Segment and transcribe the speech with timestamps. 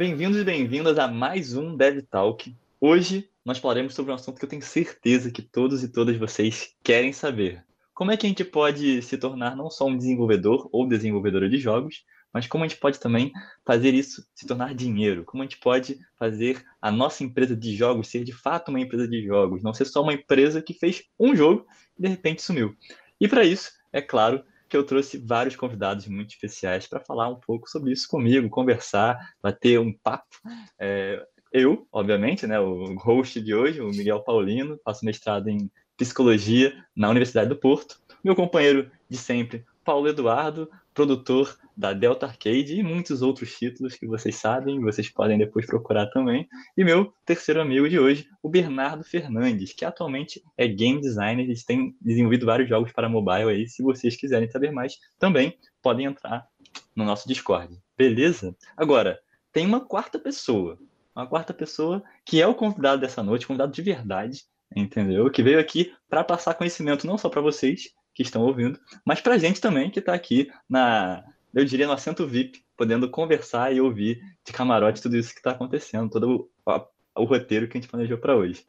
[0.00, 2.56] Bem-vindos e bem-vindas a mais um Dev Talk.
[2.80, 6.74] Hoje nós falaremos sobre um assunto que eu tenho certeza que todos e todas vocês
[6.82, 7.62] querem saber.
[7.92, 11.58] Como é que a gente pode se tornar não só um desenvolvedor ou desenvolvedora de
[11.58, 13.30] jogos, mas como a gente pode também
[13.62, 15.22] fazer isso se tornar dinheiro?
[15.26, 19.06] Como a gente pode fazer a nossa empresa de jogos ser de fato uma empresa
[19.06, 21.66] de jogos, não ser só uma empresa que fez um jogo
[21.98, 22.74] e de repente sumiu?
[23.20, 27.34] E para isso, é claro que eu trouxe vários convidados muito especiais para falar um
[27.34, 30.36] pouco sobre isso comigo, conversar, bater um papo.
[30.78, 31.20] É,
[31.52, 37.10] eu, obviamente, né, o host de hoje, o Miguel Paulino, faço mestrado em psicologia na
[37.10, 38.00] Universidade do Porto.
[38.22, 44.06] Meu companheiro de sempre, Paulo Eduardo, produtor da Delta Arcade e muitos outros títulos que
[44.06, 46.46] vocês sabem, vocês podem depois procurar também.
[46.76, 51.64] E meu terceiro amigo de hoje, o Bernardo Fernandes, que atualmente é game designer e
[51.64, 53.66] tem desenvolvido vários jogos para mobile aí.
[53.66, 56.46] Se vocês quiserem saber mais, também podem entrar
[56.94, 57.74] no nosso Discord.
[57.96, 58.54] Beleza?
[58.76, 59.18] Agora,
[59.54, 60.78] tem uma quarta pessoa.
[61.16, 64.42] Uma quarta pessoa que é o convidado dessa noite, convidado de verdade,
[64.76, 65.30] entendeu?
[65.30, 67.88] Que veio aqui para passar conhecimento não só para vocês,
[68.22, 71.92] que estão ouvindo, mas para a gente também que está aqui na, eu diria, no
[71.92, 77.22] assento VIP, podendo conversar e ouvir de camarote tudo isso que está acontecendo, todo o,
[77.22, 78.64] o, roteiro que a gente planejou para hoje.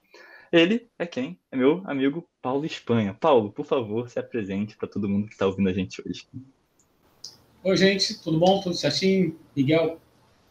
[0.51, 1.37] Ele é quem?
[1.51, 3.13] É meu amigo Paulo Espanha.
[3.13, 6.25] Paulo, por favor, se apresente para todo mundo que está ouvindo a gente hoje.
[7.63, 8.61] Oi, gente, tudo bom?
[8.61, 9.37] Tudo certinho?
[9.55, 9.99] Miguel,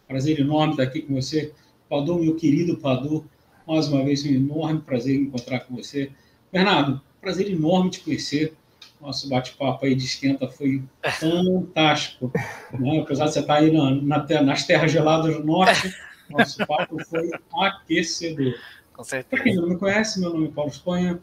[0.07, 1.53] prazer enorme estar aqui com você.
[1.89, 3.29] Padu, meu querido Padu,
[3.67, 6.13] mais uma vez, um enorme prazer encontrar com você.
[6.53, 8.55] Bernardo, prazer enorme te conhecer
[9.01, 10.83] nosso bate-papo aí de esquenta foi
[11.19, 12.31] fantástico.
[12.79, 13.01] Né?
[13.01, 15.95] Apesar de você estar aí na, na, nas terras geladas do norte,
[16.29, 18.55] nosso papo foi aquecedor.
[18.93, 19.31] Com certeza.
[19.31, 21.21] Para quem não me conhece, meu nome é Paulo Espanha,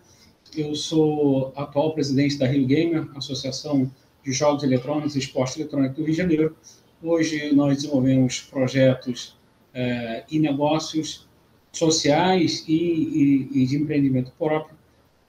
[0.55, 3.91] eu sou atual presidente da Rio Gamer, Associação
[4.23, 6.57] de Jogos Eletrônicos e Esporte Eletrônico do Rio de Janeiro.
[7.01, 9.37] Hoje nós desenvolvemos projetos
[9.73, 11.27] é, e negócios
[11.71, 14.75] sociais e, e, e de empreendimento próprio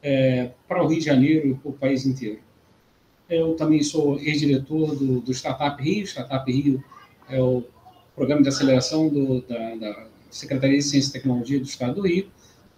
[0.03, 2.41] é, para o Rio de Janeiro e para o país inteiro.
[3.29, 6.07] Eu também sou ex-diretor do, do Startup Rio.
[6.07, 6.83] Startup Rio
[7.29, 7.65] é o
[8.15, 12.29] programa de aceleração do, da, da, Secretaria de Ciência e Tecnologia do Estado do Rio.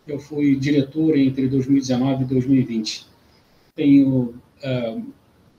[0.07, 3.07] Eu fui diretor entre 2019 e 2020.
[3.75, 5.05] Tenho uh,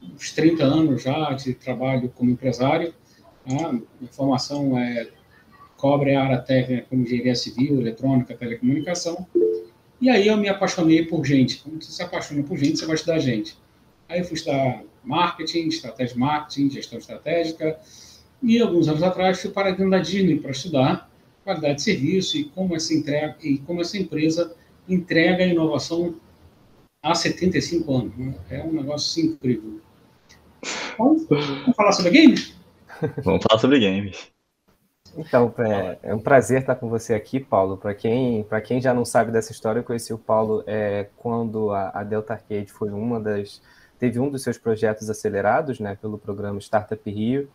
[0.01, 2.93] uns 30 anos já de trabalho como empresário.
[3.45, 3.73] Tá?
[3.73, 5.09] Minha formação é,
[5.75, 9.27] cobre a área técnica como engenharia civil, eletrônica, telecomunicação
[10.01, 11.59] e aí eu me apaixonei por gente.
[11.59, 13.55] Quando você se apaixona por gente, você vai estudar gente.
[14.11, 17.79] Aí eu fui estudar marketing, estratégia de marketing, gestão estratégica.
[18.43, 21.09] E alguns anos atrás fui para dentro da Disney para estudar
[21.45, 24.53] qualidade de serviço e como essa entrega e como essa empresa
[24.87, 26.15] entrega a inovação
[27.01, 28.17] há 75 anos.
[28.17, 28.35] Né?
[28.49, 29.79] É um negócio incrível.
[30.97, 32.53] Vamos, vamos falar sobre games?
[33.23, 34.29] Vamos falar sobre games.
[35.17, 37.77] Então, é, é, um prazer estar com você aqui, Paulo.
[37.77, 41.89] Para quem, quem já não sabe dessa história, eu conheci o Paulo é, quando a,
[41.99, 43.61] a, Delta Arcade foi uma das.
[44.01, 47.47] Teve um dos seus projetos acelerados né, pelo programa Startup Rio.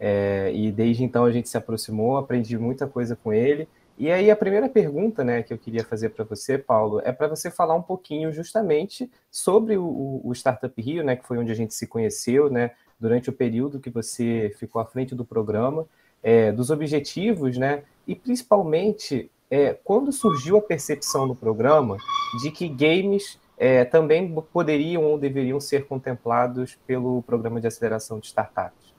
[0.00, 3.68] É, e desde então a gente se aproximou, aprendi muita coisa com ele.
[3.98, 7.28] E aí a primeira pergunta né, que eu queria fazer para você, Paulo, é para
[7.28, 11.54] você falar um pouquinho justamente sobre o, o Startup Rio, né, que foi onde a
[11.54, 15.86] gente se conheceu, né, durante o período que você ficou à frente do programa
[16.22, 17.82] é, dos objetivos, né?
[18.06, 21.96] E principalmente é, quando surgiu a percepção no programa
[22.42, 28.28] de que games é, também poderiam ou deveriam ser contemplados pelo programa de aceleração de
[28.28, 28.94] startups.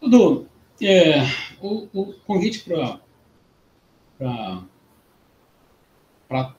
[0.00, 0.46] Dudu,
[0.80, 1.22] é,
[1.60, 2.64] o, o, convite
[6.28, 6.54] para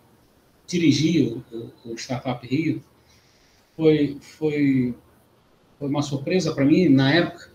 [0.68, 2.84] dirigir o, o, Startup Rio
[3.78, 4.94] foi, foi,
[5.80, 7.50] foi uma surpresa para mim na época,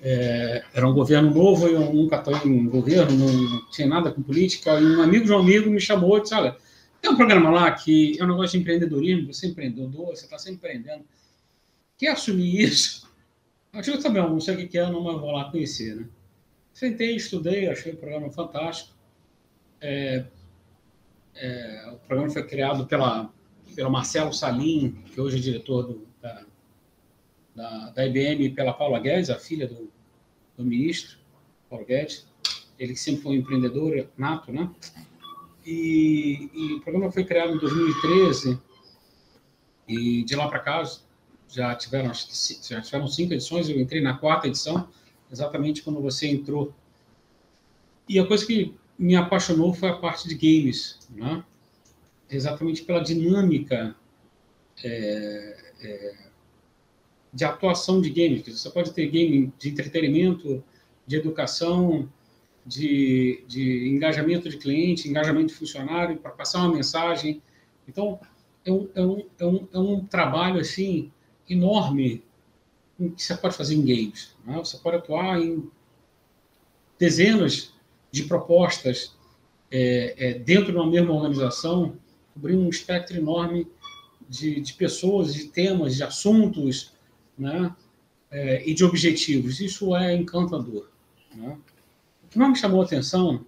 [0.00, 4.80] é, era um governo novo, eu nunca estou em governo, não tinha nada com política,
[4.80, 6.56] e um amigo de um amigo me chamou e disse, olha,
[7.00, 10.38] tem um programa lá que é um negócio de empreendedorismo, você é empreendedor, você está
[10.38, 11.04] sempre empreendendo.
[11.96, 13.08] Quer assumir isso?
[13.74, 16.08] Disse, tá bom, não sei o que é, não, mas vou lá conhecer, né?
[16.72, 18.96] Sentei, estudei, achei o programa fantástico.
[19.80, 20.24] É,
[21.34, 23.32] é, o programa foi criado pela,
[23.74, 26.44] pelo Marcelo Salim, que hoje é diretor do, da,
[27.54, 29.90] da, da IBM pela Paula Guedes, a filha do,
[30.56, 31.18] do ministro,
[31.68, 32.26] Paulo Guedes.
[32.78, 34.70] Ele que sempre foi um empreendedor nato, né?
[35.70, 38.58] E, e, o programa foi criado em 2013
[39.86, 40.82] e de lá para cá
[41.46, 44.88] já tiveram, já tiveram cinco edições, eu entrei na quarta edição,
[45.30, 46.72] exatamente quando você entrou.
[48.08, 51.44] E a coisa que me apaixonou foi a parte de games, né?
[52.30, 53.94] exatamente pela dinâmica
[54.82, 56.14] é, é,
[57.30, 58.42] de atuação de games.
[58.58, 60.64] Você pode ter game de entretenimento,
[61.06, 62.10] de educação,
[62.68, 67.42] de, de engajamento de cliente, engajamento de funcionário, para passar uma mensagem.
[67.88, 68.20] Então,
[68.64, 71.10] é um, é um, é um, é um trabalho assim
[71.48, 72.22] enorme
[73.16, 74.34] que você pode fazer em games.
[74.44, 74.58] Né?
[74.58, 75.70] Você pode atuar em
[76.98, 77.72] dezenas
[78.10, 79.16] de propostas
[79.70, 81.96] é, é, dentro de uma mesma organização,
[82.34, 83.66] cobrir um espectro enorme
[84.28, 86.92] de, de pessoas, de temas, de assuntos,
[87.38, 87.74] né?
[88.30, 89.58] É, e de objetivos.
[89.58, 90.90] Isso é encantador.
[91.34, 91.56] Né?
[92.28, 93.42] O que mais me chamou a atenção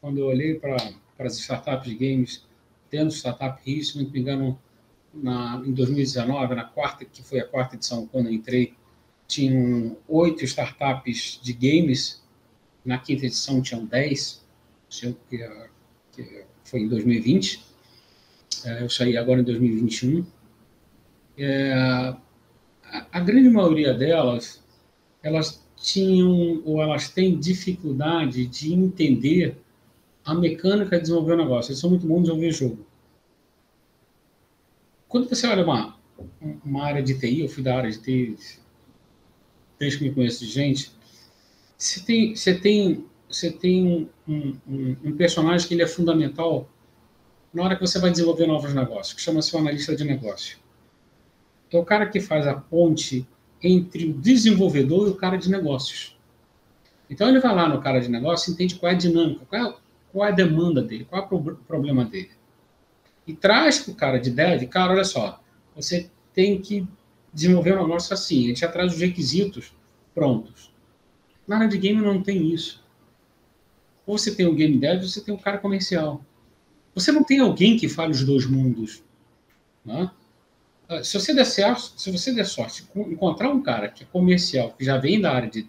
[0.00, 0.76] quando eu olhei para
[1.18, 2.46] as startups de games,
[2.88, 4.56] tendo Startup Rio, se não me engano,
[5.12, 8.74] na, em 2019, na quarta, que foi a quarta edição, quando eu entrei,
[9.26, 12.22] tinham oito startups de games,
[12.84, 14.46] na quinta edição tinham dez,
[15.28, 15.44] que,
[16.62, 17.64] foi em 2020,
[18.64, 20.24] é, eu saí agora em 2021.
[21.36, 22.14] É,
[23.10, 24.62] a grande maioria delas,
[25.20, 29.56] elas tinham ou elas têm dificuldade de entender
[30.24, 31.70] a mecânica de desenvolver o negócio.
[31.70, 32.86] Eles são muito bons em desenvolver jogo.
[35.08, 35.98] Quando você olha uma,
[36.64, 38.36] uma área de TI, eu fui da área de TI
[39.82, 40.92] desde que me conheço de gente,
[41.76, 46.70] você tem, você tem, você tem um, um, um, personagem que ele é fundamental
[47.52, 50.58] na hora que você vai desenvolver novos negócios, que chama-se o analista de negócio.
[51.68, 53.26] É o cara que faz a ponte
[53.62, 56.16] entre o desenvolvedor e o cara de negócios.
[57.08, 59.62] Então ele vai lá no cara de negócio e entende qual é a dinâmica, qual
[59.62, 59.74] é,
[60.12, 62.30] qual é a demanda dele, qual é o problema dele
[63.26, 65.42] e traz para o cara de dev, cara, olha só,
[65.74, 66.86] você tem que
[67.32, 69.72] desenvolver um negócio assim, a gente já traz os requisitos
[70.14, 70.72] prontos.
[71.46, 72.82] Na área de game não tem isso.
[74.06, 76.24] Ou você tem o game dev, ou você tem o cara comercial.
[76.94, 79.02] Você não tem alguém que fale os dois mundos.
[79.84, 80.10] Né?
[80.92, 84.74] Ah, se você der certo, se você der sorte, encontrar um cara que é comercial,
[84.76, 85.66] que já vem da área de,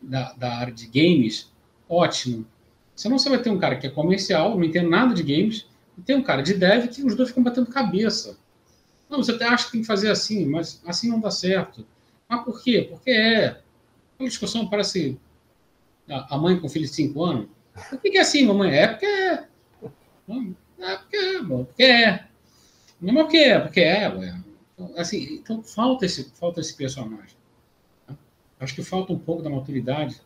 [0.00, 1.52] da, da área de games,
[1.86, 2.46] ótimo.
[2.94, 5.66] Senão você vai ter um cara que é comercial, não entende nada de games,
[5.98, 8.38] e tem um cara de dev que os dois ficam batendo cabeça.
[9.10, 11.86] Não, você até acha que tem que fazer assim, mas assim não dá certo.
[12.26, 12.88] Mas por quê?
[12.90, 13.60] Porque é.
[14.14, 15.18] Aquela discussão parece
[16.08, 17.48] a mãe com filho de 5 anos.
[17.90, 18.74] Por que, é assim, mamãe?
[18.74, 19.44] É porque é.
[20.78, 22.26] É porque é, porque é.
[23.00, 24.45] Não é porque é, porque é, ué.
[24.76, 27.36] Então, assim, então falta esse, falta esse personagem.
[28.06, 28.14] Tá?
[28.60, 30.20] Acho que falta um pouco da maturidade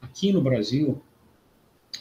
[0.00, 1.02] aqui no Brasil,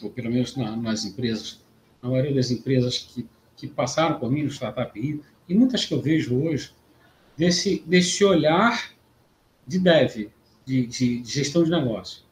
[0.01, 1.63] ou pelo menos na, nas empresas
[2.01, 5.93] a maioria das empresas que, que passaram por mim no Startup Rio, e muitas que
[5.93, 6.71] eu vejo hoje,
[7.35, 8.93] desse, desse olhar
[9.65, 10.29] de dev,
[10.63, 12.23] de, de, de gestão de negócio.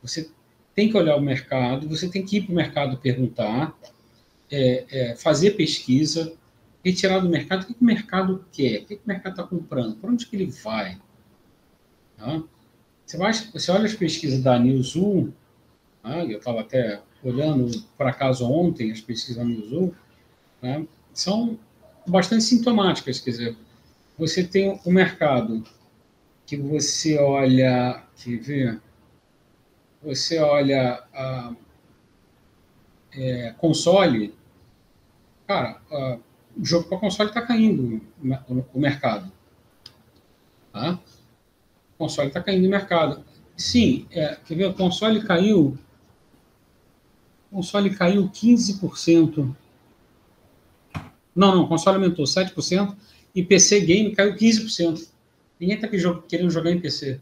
[0.00, 0.30] Você
[0.74, 3.76] tem que olhar o mercado, você tem que ir para o mercado perguntar,
[4.50, 6.32] é, é, fazer pesquisa,
[6.84, 9.42] retirar do mercado o que, que o mercado quer, o que, que o mercado está
[9.44, 10.98] comprando, para onde que ele vai.
[12.16, 12.42] Tá?
[13.04, 15.32] Você, vai, você olha as pesquisas da Newzoo,
[16.02, 16.24] tá?
[16.24, 19.94] eu estava até olhando por acaso ontem as pesquisas da Newzoo,
[20.62, 21.58] né, são
[22.06, 23.20] bastante sintomáticas.
[23.20, 23.56] Quer dizer,
[24.18, 25.64] você tem o mercado
[26.46, 28.78] que você olha, que vê,
[30.02, 31.54] você olha a
[33.12, 34.34] é, console,
[35.46, 36.18] cara, a,
[36.56, 38.00] o jogo para console está caindo
[38.74, 39.30] o mercado.
[40.72, 40.98] Tá?
[41.94, 43.24] O console está caindo no mercado.
[43.56, 44.66] Sim, é, quer ver?
[44.66, 45.78] O console caiu
[47.50, 49.54] o console caiu 15%.
[51.34, 52.96] Não, não, o console aumentou 7%
[53.34, 55.08] e PC Game caiu 15%.
[55.58, 55.88] Ninguém está
[56.28, 57.20] querendo jogar em PC.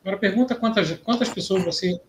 [0.00, 2.00] Agora pergunta quantas, quantas pessoas você.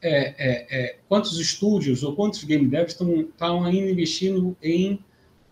[0.00, 5.02] É, é, é, quantos estúdios ou quantos game devs estão ainda investindo em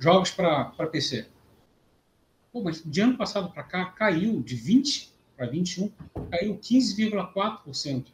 [0.05, 1.27] jogos para PC?
[2.53, 5.91] Pô, mas de ano passado para cá caiu de 20 para 21,
[6.31, 8.07] caiu 15,4%.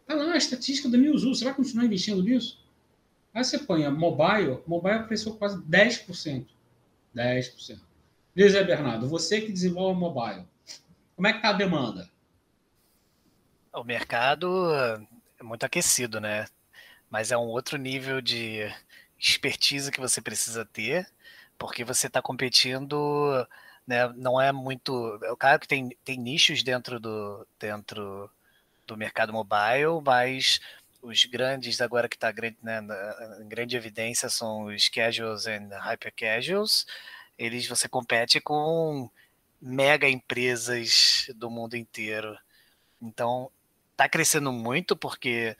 [0.00, 1.34] Está lá a estatística da Newzoo.
[1.34, 2.64] Você vai continuar investindo nisso?
[3.34, 6.46] Aí você põe a mobile, mobile cresceu quase 10%.
[7.14, 7.80] 10%.
[8.34, 10.46] Diz Bernardo, você que desenvolve mobile,
[11.14, 12.10] como é que está a demanda?
[13.74, 14.74] O mercado
[15.38, 16.46] é muito aquecido, né?
[17.10, 18.72] Mas é um outro nível de
[19.22, 21.08] expertise que você precisa ter,
[21.58, 23.46] porque você está competindo,
[23.86, 24.08] né?
[24.16, 25.18] Não é muito.
[25.22, 28.30] É claro que tem, tem nichos dentro do dentro
[28.86, 30.60] do mercado mobile, mas
[31.00, 32.80] os grandes agora que está né,
[33.40, 36.86] em grande evidência são os casuals e hyper casuals.
[37.38, 39.10] Eles você compete com
[39.60, 42.36] mega empresas do mundo inteiro.
[43.00, 43.50] Então
[43.92, 45.56] está crescendo muito porque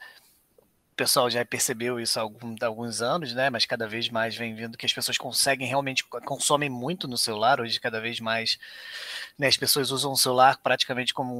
[0.93, 3.49] o pessoal já percebeu isso há, algum, há alguns anos, né?
[3.49, 7.59] Mas cada vez mais vem vindo que as pessoas conseguem realmente consomem muito no celular
[7.59, 8.59] hoje, cada vez mais.
[9.37, 11.33] Né, as pessoas usam o celular praticamente como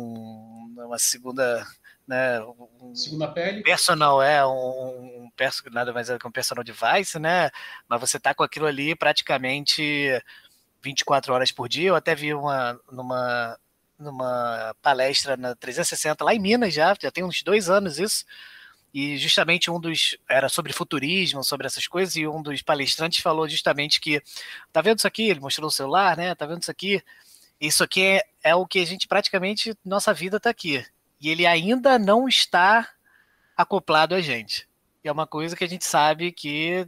[0.75, 1.63] uma segunda
[2.07, 2.41] né?
[2.41, 3.61] Um, Segunda pele.
[3.61, 4.49] Personal é um,
[5.25, 5.31] um
[5.71, 7.51] nada mais é que um personal device, né?
[7.87, 10.11] Mas você tá com aquilo ali praticamente
[10.81, 11.89] 24 horas por dia.
[11.89, 13.57] Eu até vi uma numa
[13.99, 18.25] numa palestra na 360 lá em Minas já, já tem uns dois anos isso.
[18.93, 23.49] E justamente um dos era sobre futurismo, sobre essas coisas, e um dos palestrantes falou
[23.49, 24.21] justamente que
[24.71, 25.29] tá vendo isso aqui?
[25.29, 26.35] Ele mostrou o celular, né?
[26.35, 27.01] Tá vendo isso aqui?
[27.59, 30.85] Isso aqui é, é o que a gente praticamente nossa vida tá aqui
[31.23, 32.89] e ele ainda não está
[33.55, 34.67] acoplado a gente.
[35.01, 36.85] E é uma coisa que a gente sabe que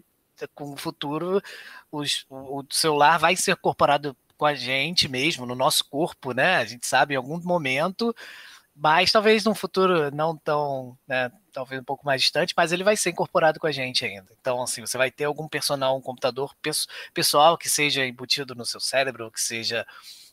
[0.54, 1.42] com o futuro
[1.90, 6.58] os, o, celular vai ser incorporado com a gente mesmo, no nosso corpo, né?
[6.58, 8.14] A gente sabe em algum momento,
[8.76, 12.98] mas talvez num futuro não tão, né, talvez um pouco mais distante, mas ele vai
[12.98, 14.28] ser incorporado com a gente ainda.
[14.40, 16.54] Então, assim, você vai ter algum personal, um computador
[17.14, 19.86] pessoal que seja embutido no seu cérebro, que seja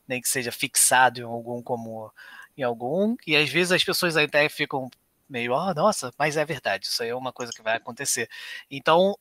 [0.09, 2.13] nem que seja fixado em algum como
[2.57, 4.91] em algum, e às vezes as pessoas até ficam
[5.29, 8.29] meio, oh, nossa, mas é verdade, isso aí é uma coisa que vai acontecer.
[8.71, 9.17] Então,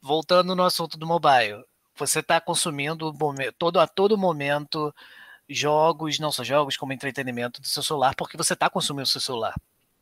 [0.00, 1.64] voltando no assunto do mobile,
[1.96, 3.12] você está consumindo
[3.58, 4.94] todo, a todo momento
[5.48, 9.20] jogos, não só jogos, como entretenimento do seu celular, porque você está consumindo o seu
[9.20, 9.54] celular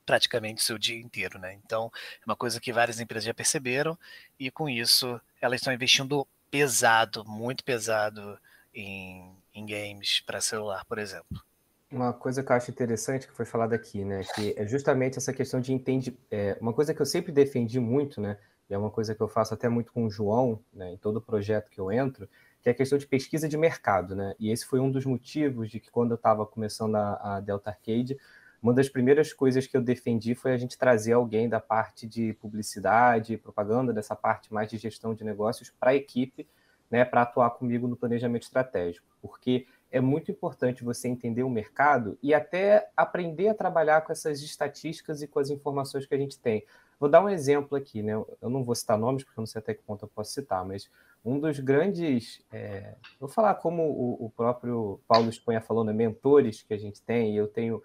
[0.04, 1.58] praticamente o seu dia inteiro, né?
[1.64, 3.98] Então, é uma coisa que várias empresas já perceberam
[4.38, 8.38] e com isso elas estão investindo pesado, muito pesado
[8.74, 11.42] em, em games para celular, por exemplo.
[11.90, 15.32] Uma coisa que eu acho interessante que foi falada aqui, né, que é justamente essa
[15.32, 18.36] questão de entender, é, uma coisa que eu sempre defendi muito, né,
[18.68, 21.20] e é uma coisa que eu faço até muito com o João, né, em todo
[21.20, 22.28] projeto que eu entro,
[22.64, 25.71] que é a questão de pesquisa de mercado, né, e esse foi um dos motivos
[25.71, 28.16] de que quando eu estava começando a, a Delta Arcade,
[28.62, 32.33] uma das primeiras coisas que eu defendi foi a gente trazer alguém da parte de
[32.33, 36.49] publicidade, propaganda, dessa parte mais de gestão de negócios para a equipe,
[36.90, 42.18] né, para atuar comigo no planejamento estratégico, porque é muito importante você entender o mercado
[42.23, 46.38] e até aprender a trabalhar com essas estatísticas e com as informações que a gente
[46.38, 46.64] tem.
[46.99, 48.14] Vou dar um exemplo aqui, né?
[48.14, 50.64] Eu não vou citar nomes, porque eu não sei até que ponto eu posso citar,
[50.64, 50.88] mas
[51.25, 52.43] um dos grandes.
[52.52, 52.95] É...
[53.19, 55.93] vou falar como o, o, próprio Paulo Espanha falou, né?
[55.93, 57.83] Mentores que a gente tem, e eu tenho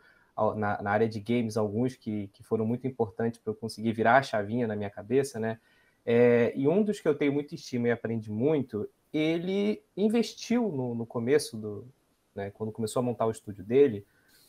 [0.56, 4.18] na, na área de games alguns que, que foram muito importantes para eu conseguir virar
[4.18, 5.60] a chavinha na minha cabeça, né?
[6.06, 10.96] É, e um dos que eu tenho muito estima e aprendi muito, ele investiu no,
[10.96, 11.88] no começo do,
[12.34, 14.06] né, quando começou a montar o estúdio dele,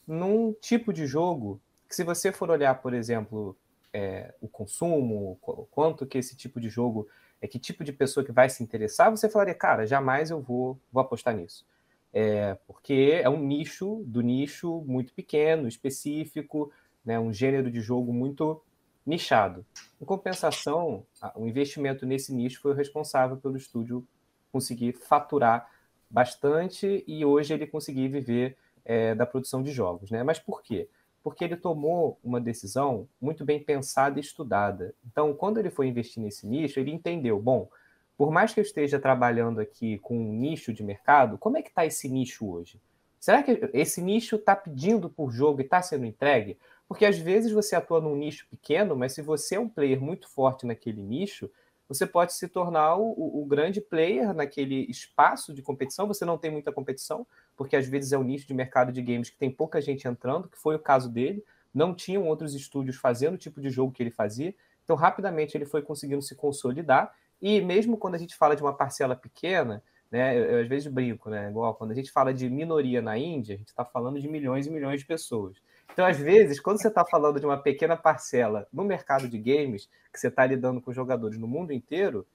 [0.06, 3.56] num tipo de jogo que, se você for olhar, por exemplo,
[3.92, 5.38] é, o consumo,
[5.70, 7.08] quanto que esse tipo de jogo
[7.40, 10.78] é que tipo de pessoa que vai se interessar, você falaria, cara, jamais eu vou,
[10.92, 11.66] vou apostar nisso.
[12.12, 16.72] É, porque é um nicho do nicho muito pequeno, específico,
[17.04, 18.60] né, um gênero de jogo muito
[19.06, 19.64] nichado.
[20.00, 21.04] Em compensação,
[21.34, 24.06] o investimento nesse nicho foi o responsável pelo estúdio
[24.52, 25.70] conseguir faturar
[26.08, 30.10] bastante e hoje ele conseguir viver é, da produção de jogos.
[30.10, 30.22] Né?
[30.22, 30.88] Mas por quê?
[31.22, 34.94] Porque ele tomou uma decisão muito bem pensada e estudada.
[35.06, 37.68] Então, quando ele foi investir nesse nicho, ele entendeu: bom,
[38.16, 41.68] por mais que eu esteja trabalhando aqui com um nicho de mercado, como é que
[41.68, 42.80] está esse nicho hoje?
[43.18, 46.58] Será que esse nicho está pedindo por jogo e está sendo entregue?
[46.88, 50.28] Porque às vezes você atua num nicho pequeno, mas se você é um player muito
[50.28, 51.50] forte naquele nicho,
[51.86, 56.06] você pode se tornar o, o, grande player naquele espaço de competição.
[56.06, 57.26] Você não tem muita competição,
[57.60, 60.48] porque às vezes é o nicho de mercado de games que tem pouca gente entrando,
[60.48, 61.44] que foi o caso dele.
[61.74, 64.54] Não tinham outros estúdios fazendo o tipo de jogo que ele fazia.
[64.82, 67.14] Então, rapidamente, ele foi conseguindo se consolidar.
[67.38, 70.90] E mesmo quando a gente fala de uma parcela pequena, né, eu, eu às vezes
[70.90, 71.50] brinco, né?
[71.50, 74.66] Igual quando a gente fala de minoria na Índia, a gente está falando de milhões
[74.66, 75.58] e milhões de pessoas.
[75.92, 79.86] Então, às vezes, quando você está falando de uma pequena parcela no mercado de games,
[80.10, 82.26] que você está lidando com jogadores no mundo inteiro,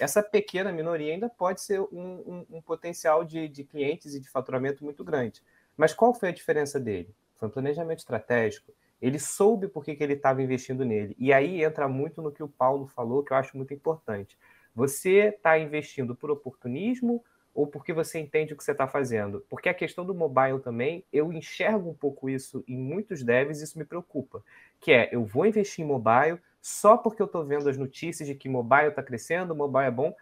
[0.00, 4.28] essa pequena minoria ainda pode ser um, um, um potencial de, de, clientes e de
[4.28, 5.42] faturamento muito grande.
[5.76, 7.14] Mas qual foi a diferença dele?
[7.36, 8.72] Foi um planejamento estratégico.
[9.00, 11.14] Ele soube por que, que ele estava investindo nele.
[11.18, 14.38] E aí entra muito no que o Paulo falou, que eu acho muito importante.
[14.74, 17.22] Você está investindo por oportunismo
[17.54, 19.44] ou porque você entende o que você está fazendo?
[19.48, 23.64] Porque a questão do mobile também, eu enxergo um pouco isso em muitos devs e
[23.64, 24.42] isso me preocupa.
[24.80, 28.36] Que é, eu vou investir em mobile só porque eu estou vendo as notícias de
[28.36, 30.14] que mobile está crescendo, mobile é bom,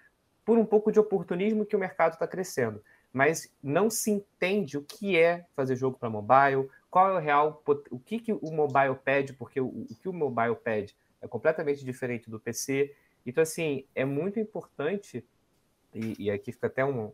[0.43, 2.83] por um pouco de oportunismo que o mercado está crescendo.
[3.13, 7.63] Mas não se entende o que é fazer jogo para mobile, qual é o real,
[7.91, 11.85] o que, que o mobile pede, porque o, o que o mobile pede é completamente
[11.85, 12.95] diferente do PC.
[13.27, 15.23] Então, assim, é muito importante
[15.95, 17.13] e, e, aqui fica até um,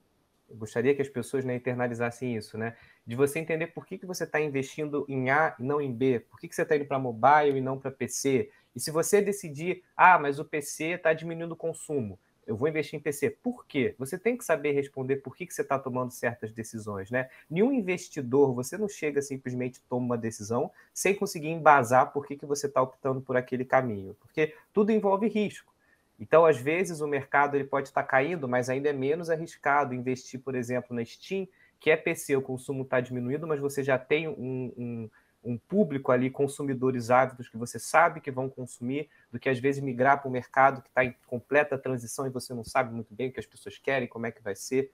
[0.50, 2.76] gostaria que as pessoas né, internalizassem isso, né?
[3.06, 6.20] De você entender por que, que você está investindo em A e não em B,
[6.20, 8.50] por que, que você está indo para mobile e não para PC.
[8.76, 12.98] E se você decidir, ah, mas o PC está diminuindo o consumo, eu vou investir
[12.98, 13.30] em PC.
[13.30, 13.94] Por quê?
[13.98, 17.28] Você tem que saber responder por que, que você está tomando certas decisões, né?
[17.50, 22.44] Nenhum investidor, você não chega simplesmente toma uma decisão sem conseguir embasar por que, que
[22.44, 25.74] você está optando por aquele caminho, porque tudo envolve risco.
[26.20, 29.94] Então, às vezes, o mercado ele pode estar tá caindo, mas ainda é menos arriscado
[29.94, 31.48] investir, por exemplo, na Steam,
[31.80, 35.10] que é PC, o consumo está diminuindo, mas você já tem um, um
[35.46, 39.82] um público ali, consumidores ávidos que você sabe que vão consumir, do que às vezes
[39.82, 43.28] migrar para um mercado que está em completa transição e você não sabe muito bem
[43.28, 44.90] o que as pessoas querem, como é que vai ser.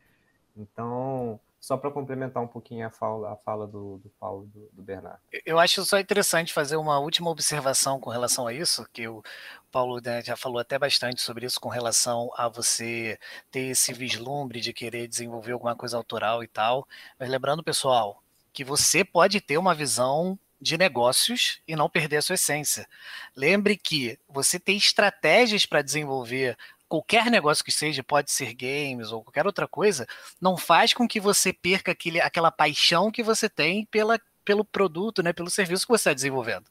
[0.54, 4.82] Então, só para complementar um pouquinho a fala, a fala do, do Paulo, do, do,
[4.82, 5.21] Bernardo.
[5.47, 9.23] Eu acho só interessante fazer uma última observação com relação a isso, que o
[9.71, 13.18] Paulo né, já falou até bastante sobre isso, com relação a você
[13.50, 16.87] ter esse vislumbre de querer desenvolver alguma coisa autoral e tal.
[17.18, 18.22] Mas lembrando, pessoal,
[18.52, 22.87] que você pode ter uma visão de negócios e não perder a sua essência.
[23.35, 26.56] Lembre que você tem estratégias para desenvolver
[26.88, 30.06] qualquer negócio que seja, pode ser games ou qualquer outra coisa,
[30.40, 35.23] não faz com que você perca aquele, aquela paixão que você tem pela, pelo produto,
[35.23, 36.66] né, pelo serviço que você está desenvolvendo.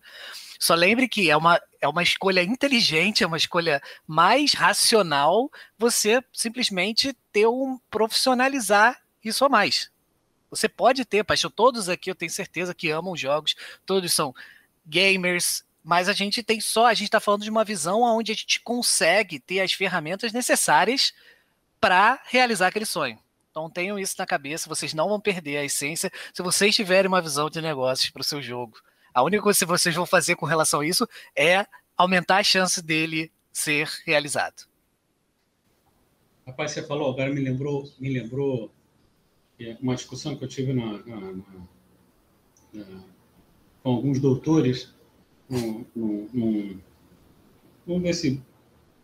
[0.60, 6.24] Só lembre que é uma, é uma escolha inteligente, é uma escolha mais racional você
[6.32, 9.90] simplesmente ter um profissionalizar isso a mais.
[10.52, 11.50] Você pode ter paixão.
[11.50, 13.56] Todos aqui eu tenho certeza que amam jogos,
[13.86, 14.36] todos são
[14.86, 18.36] gamers, mas a gente tem só, a gente está falando de uma visão onde a
[18.36, 21.14] gente consegue ter as ferramentas necessárias
[21.80, 23.18] para realizar aquele sonho.
[23.50, 27.22] Então tenham isso na cabeça, vocês não vão perder a essência se vocês tiverem uma
[27.22, 28.78] visão de negócios para o seu jogo.
[29.14, 31.66] A única coisa que vocês vão fazer com relação a isso é
[31.98, 34.68] aumentar a chance dele ser realizado.
[36.46, 38.72] Rapaz, você falou, agora me lembrou, me lembrou
[39.68, 41.34] é uma discussão que eu tive na, na,
[42.74, 43.04] na,
[43.84, 44.94] com alguns doutores
[45.50, 46.80] num, num,
[47.86, 48.42] vamos ver se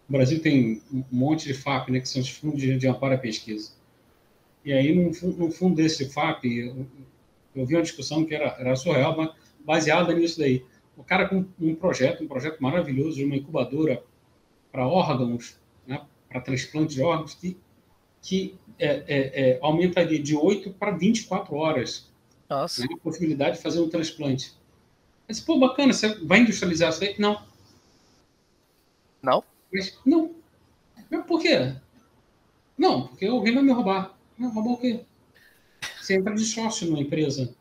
[0.07, 3.15] o Brasil tem um monte de FAP, né, que são os fundos de, de amparo
[3.15, 3.71] à pesquisa.
[4.63, 6.87] E aí, no fundo desse FAP, eu,
[7.55, 9.31] eu, vi uma discussão que era, era surreal, mas
[9.65, 10.65] baseada nisso daí.
[10.95, 14.03] O cara com um projeto, um projeto maravilhoso de uma incubadora
[14.71, 17.57] para órgãos, né, para transplante de órgãos, que
[18.21, 22.09] que é, é, é, aumentaria de 8 para 24 horas
[22.49, 22.81] Nossa.
[22.81, 24.53] Né, a possibilidade de fazer um transplante.
[25.27, 27.15] Mas, pô, bacana, você vai industrializar isso aí?
[27.17, 27.41] Não.
[29.21, 29.43] Não?
[29.73, 30.35] Mas, não.
[31.09, 31.75] Mas por quê?
[32.77, 34.17] Não, porque alguém vai me roubar.
[34.37, 35.01] Vai roubar o quê?
[35.99, 37.53] Você entra de sócio numa empresa.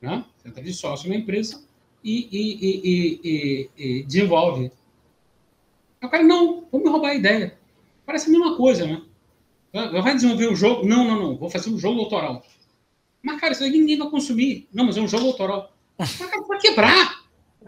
[0.00, 0.24] Né?
[0.36, 1.64] Você entra de sócio numa empresa
[2.04, 4.70] e, e, e, e desenvolve.
[6.02, 7.58] O cara, não, vou me roubar a ideia.
[8.04, 9.02] Parece a mesma coisa, né?
[9.72, 10.86] Vai desenvolver um jogo?
[10.86, 11.38] Não, não, não.
[11.38, 12.44] Vou fazer um jogo autoral.
[13.22, 14.68] Mas, cara, isso aí ninguém vai consumir.
[14.72, 15.74] Não, mas é um jogo autoral.
[15.98, 17.22] Mas, cara, vai quebrar.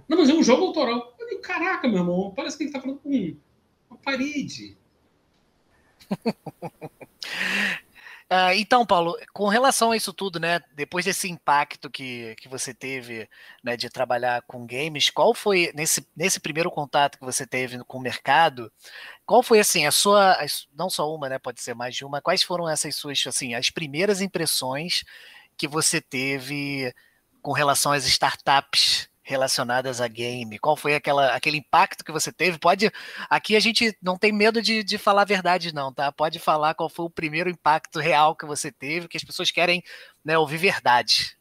[0.08, 1.14] Não, mas é um jogo autoral.
[1.18, 3.36] Eu digo, caraca, meu irmão, parece que ele está falando com
[3.88, 4.76] uma parede.
[8.30, 12.74] Uh, então, Paulo, com relação a isso tudo, né, depois desse impacto que, que você
[12.74, 13.28] teve
[13.62, 17.98] né, de trabalhar com games, qual foi, nesse, nesse primeiro contato que você teve com
[17.98, 18.70] o mercado,
[19.26, 20.36] qual foi, assim, a sua,
[20.76, 23.70] não só uma, né, pode ser mais de uma, quais foram essas suas, assim, as
[23.70, 25.04] primeiras impressões
[25.56, 26.92] que você teve
[27.40, 30.58] com relação às startups relacionadas a game?
[30.58, 32.58] Qual foi aquela, aquele impacto que você teve?
[32.58, 32.90] Pode.
[33.30, 36.12] Aqui a gente não tem medo de, de falar a verdade, não, tá?
[36.12, 39.82] Pode falar qual foi o primeiro impacto real que você teve, que as pessoas querem
[40.22, 41.36] né, ouvir verdade.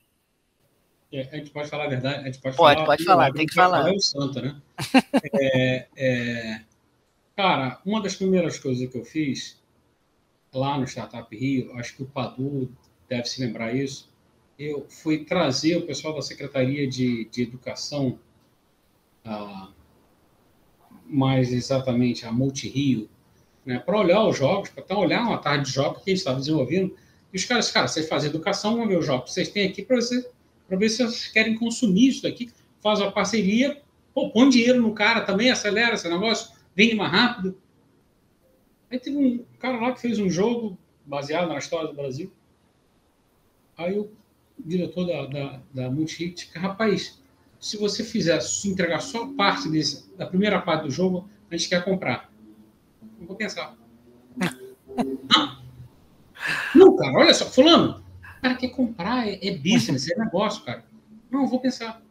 [1.11, 2.85] É, a gente pode falar a verdade, a gente pode, pode falar.
[2.85, 3.89] Pode, falar, tem que falar.
[3.89, 4.55] É o santo, né?
[5.33, 6.61] é, é,
[7.35, 9.61] cara, uma das primeiras coisas que eu fiz
[10.53, 12.71] lá no Startup Rio, acho que o Padu
[13.09, 14.11] deve se lembrar isso,
[14.57, 18.19] eu fui trazer o pessoal da Secretaria de, de Educação,
[19.25, 19.69] ah,
[21.05, 23.09] mais exatamente a Multirio,
[23.65, 26.39] né, para olhar os jogos, para olhar uma tarde de jogos que a gente estava
[26.39, 26.95] desenvolvendo.
[27.31, 29.81] E os caras, cara, vocês fazem educação, vamos ver os jogos que vocês têm aqui
[29.81, 32.51] para ver se vocês querem consumir isso daqui.
[32.81, 33.81] Faz uma parceria,
[34.13, 37.57] pô, põe dinheiro no cara também, acelera esse negócio, vende mais rápido.
[38.89, 42.31] Aí teve um cara lá que fez um jogo baseado na história do Brasil.
[43.77, 44.11] Aí eu
[44.57, 47.19] diretor da, da, da Multihit, que, rapaz,
[47.59, 51.69] se você fizer, se entregar só parte desse, da primeira parte do jogo, a gente
[51.69, 52.31] quer comprar.
[53.19, 53.75] Não vou pensar.
[54.95, 55.57] Não,
[56.75, 58.03] não cara, olha só, fulano,
[58.37, 60.85] o cara quer comprar, é, é business, é negócio, cara.
[61.31, 62.02] Não, vou pensar.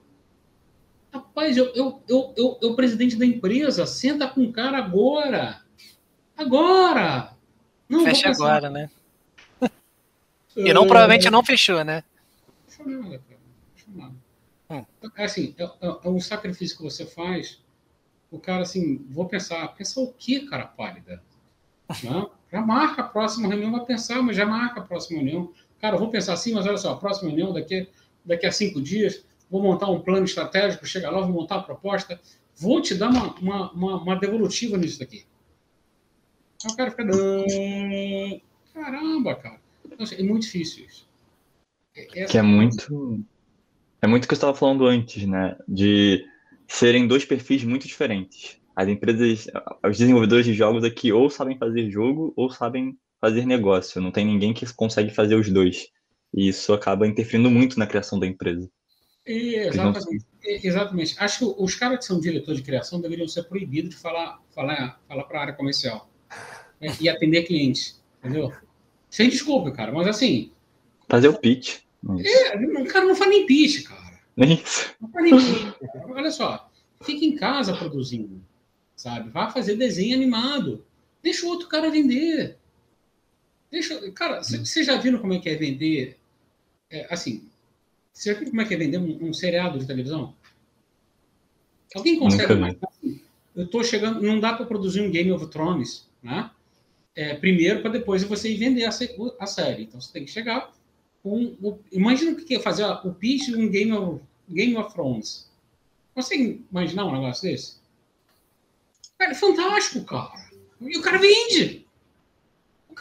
[1.13, 5.63] Rapaz, eu, eu, eu, eu, eu presidente da empresa, senta com o cara agora.
[6.37, 7.35] Agora!
[7.89, 8.91] Não, Fecha agora, né?
[10.57, 12.05] E não, provavelmente não fechou, né?
[12.85, 13.41] nada, cara.
[13.89, 14.15] Não nada.
[14.71, 14.85] Hum.
[15.17, 15.71] Assim, é, é,
[16.05, 17.63] é, um sacrifício que você faz.
[18.31, 21.23] O cara, assim, vou pensar, pensar o que, cara pálida?
[22.03, 22.27] Né?
[22.51, 25.53] Já marca a próxima reunião, vai pensar, mas já marca a próxima reunião.
[25.79, 27.89] Cara, vou pensar assim, mas olha só, a próxima reunião daqui,
[28.25, 32.19] daqui a cinco dias, vou montar um plano estratégico, chega lá, vou montar a proposta,
[32.57, 35.27] vou te dar uma, uma, uma, uma devolutiva nisso daqui.
[36.65, 37.05] Aí o cara fica,
[38.73, 39.61] caramba, cara.
[39.85, 41.07] Então, assim, é muito difícil isso.
[41.95, 43.23] Essa que é muito.
[44.01, 45.57] É muito o que eu estava falando antes, né?
[45.69, 46.25] De
[46.67, 48.57] serem dois perfis muito diferentes.
[48.75, 49.47] As empresas,
[49.85, 54.01] os desenvolvedores de jogos aqui ou sabem fazer jogo ou sabem fazer negócio.
[54.01, 55.89] Não tem ninguém que consegue fazer os dois.
[56.33, 58.71] E isso acaba interferindo muito na criação da empresa.
[59.25, 60.27] Exatamente.
[60.45, 61.17] Exatamente.
[61.19, 65.01] Acho que os caras que são diretores de criação deveriam ser proibidos de falar, falar,
[65.07, 66.11] falar para a área comercial
[66.81, 66.95] né?
[67.01, 68.53] e atender clientes, entendeu?
[69.09, 70.51] Sem desculpa, cara, mas assim.
[71.09, 71.81] Fazer o pitch.
[72.19, 74.19] É, o cara não faz nem pitch, cara.
[74.37, 74.95] Isso.
[75.01, 75.75] Não faz nem pitch.
[76.09, 76.71] Olha só,
[77.03, 78.43] fica em casa produzindo,
[78.97, 79.31] sabe?
[79.31, 80.85] Vá fazer desenho animado.
[81.23, 82.59] Deixa o outro cara vender.
[83.71, 86.19] Deixa, cara, vocês já viram como é que é vender?
[86.91, 87.49] É, assim,
[88.13, 90.35] você já viu como é que é vender um, um seriado de televisão?
[91.95, 92.77] Alguém consegue mais?
[92.83, 93.21] Assim,
[93.55, 96.51] eu estou chegando, não dá para produzir um Game of Thrones, né?
[97.15, 99.83] É, primeiro para depois você ir vender a, a, série.
[99.83, 100.73] Então você tem que chegar
[101.23, 101.55] com.
[101.61, 105.51] O, imagina o que é fazer o pitch de um Game of, Game of Thrones.
[106.15, 107.77] Consegue imaginar um negócio desse?
[109.19, 110.33] Cara, é fantástico, cara.
[110.81, 111.87] E o cara vende.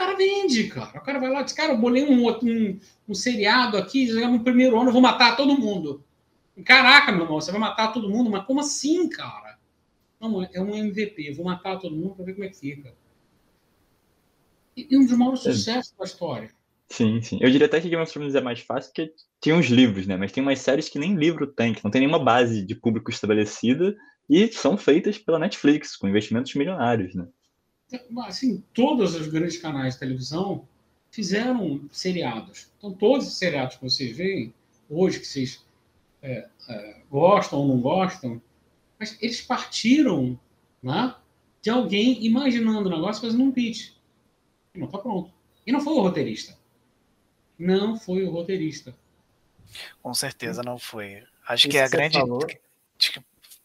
[0.02, 1.00] O cara vende, cara.
[1.00, 4.44] O cara vai lá e diz, cara, eu bolei um, um, um seriado aqui, no
[4.44, 6.04] primeiro ano eu vou matar todo mundo.
[6.66, 8.30] Caraca, meu irmão, você vai matar todo mundo?
[8.30, 9.60] Mas como assim, cara?
[10.20, 12.96] Não, é um MVP, eu vou matar todo mundo para ver como é que fica.
[14.76, 15.52] E, um dos maiores é.
[15.52, 16.50] sucessos da história.
[16.90, 17.38] Sim, sim.
[17.40, 20.18] Eu diria até que Game of Thrones é mais fácil porque tem uns livros, né?
[20.18, 23.12] Mas tem umas séries que nem livro tem, que não tem nenhuma base de público
[23.12, 23.96] estabelecida
[24.28, 27.28] e são feitas pela Netflix, com investimentos milionários, né?
[28.26, 30.68] Assim, todos os grandes canais de televisão
[31.10, 32.68] fizeram seriados.
[32.78, 34.54] Então, todos os seriados que vocês veem
[34.90, 35.64] hoje, que vocês
[36.22, 38.42] é, é, gostam ou não gostam,
[39.00, 40.40] mas eles partiram
[40.82, 41.16] né,
[41.62, 43.92] de alguém imaginando o negócio fazendo um pitch.
[44.74, 45.32] E não está pronto.
[45.66, 46.58] E não foi o roteirista.
[47.58, 48.96] Não foi o roteirista.
[50.02, 51.24] Com certeza não foi.
[51.48, 52.20] Acho Isso que é a grande.
[52.20, 52.46] Falou...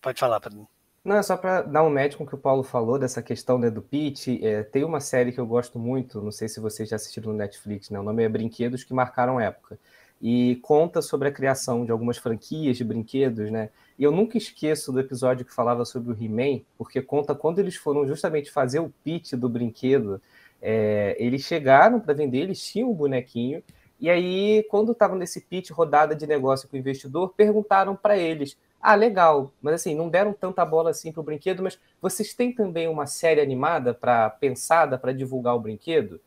[0.00, 0.68] Pode falar, Pedro.
[1.06, 3.58] Não, é só para dar um médico com o que o Paulo falou dessa questão
[3.58, 4.26] né, do pitch.
[4.42, 7.38] É, tem uma série que eu gosto muito, não sei se vocês já assistiram no
[7.38, 8.00] Netflix, né?
[8.00, 9.78] O nome é Brinquedos que Marcaram Época.
[10.20, 13.70] E conta sobre a criação de algumas franquias de brinquedos, né?
[13.96, 17.76] E eu nunca esqueço do episódio que falava sobre o He-Man, porque conta quando eles
[17.76, 20.20] foram justamente fazer o pitch do brinquedo,
[20.60, 23.62] é, eles chegaram para vender, eles tinham o um bonequinho,
[24.00, 28.56] e aí, quando estavam nesse pitch rodada de negócio com o investidor, perguntaram para eles
[28.88, 32.52] ah, legal, mas assim, não deram tanta bola assim para o brinquedo, mas vocês têm
[32.52, 36.20] também uma série animada para pensada para divulgar o brinquedo?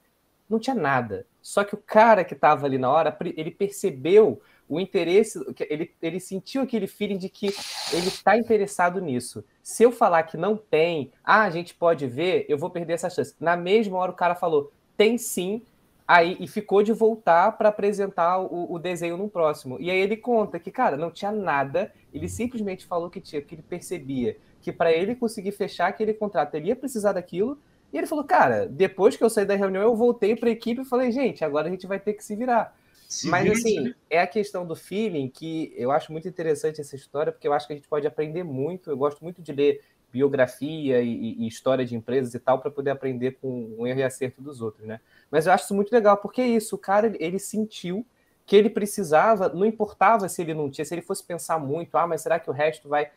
[0.49, 1.25] Não tinha nada.
[1.41, 6.19] Só que o cara que estava ali na hora, ele percebeu o interesse, ele, ele
[6.19, 7.45] sentiu aquele feeling de que
[7.93, 9.41] ele está interessado nisso.
[9.63, 13.09] Se eu falar que não tem, ah, a gente pode ver, eu vou perder essa
[13.09, 13.33] chance.
[13.39, 15.61] Na mesma hora o cara falou, tem sim,
[16.11, 19.77] Aí, e ficou de voltar para apresentar o, o, desenho no próximo.
[19.79, 23.53] E aí ele conta que, cara, não tinha nada, ele simplesmente falou que tinha, que
[23.53, 27.59] ele percebia que para ele conseguir fechar aquele contrato, ele ia precisar daquilo.
[27.93, 30.81] E ele falou, cara, depois que eu saí da reunião, eu voltei para a equipe
[30.81, 32.75] e falei, gente, agora a gente vai ter que se virar.
[33.07, 37.31] Se Mas, assim, é a questão do feeling que eu acho muito interessante essa história,
[37.31, 38.89] porque eu acho que a gente pode aprender muito.
[38.89, 39.79] Eu gosto muito de ler
[40.11, 44.03] biografia e, e história de empresas e tal, para poder aprender com o erro e
[44.03, 44.99] acerto dos outros, né?
[45.29, 48.05] Mas eu acho isso muito legal, porque é isso, o cara, ele sentiu
[48.45, 52.07] que ele precisava, não importava se ele não tinha, se ele fosse pensar muito, ah,
[52.07, 53.11] mas será que o resto vai...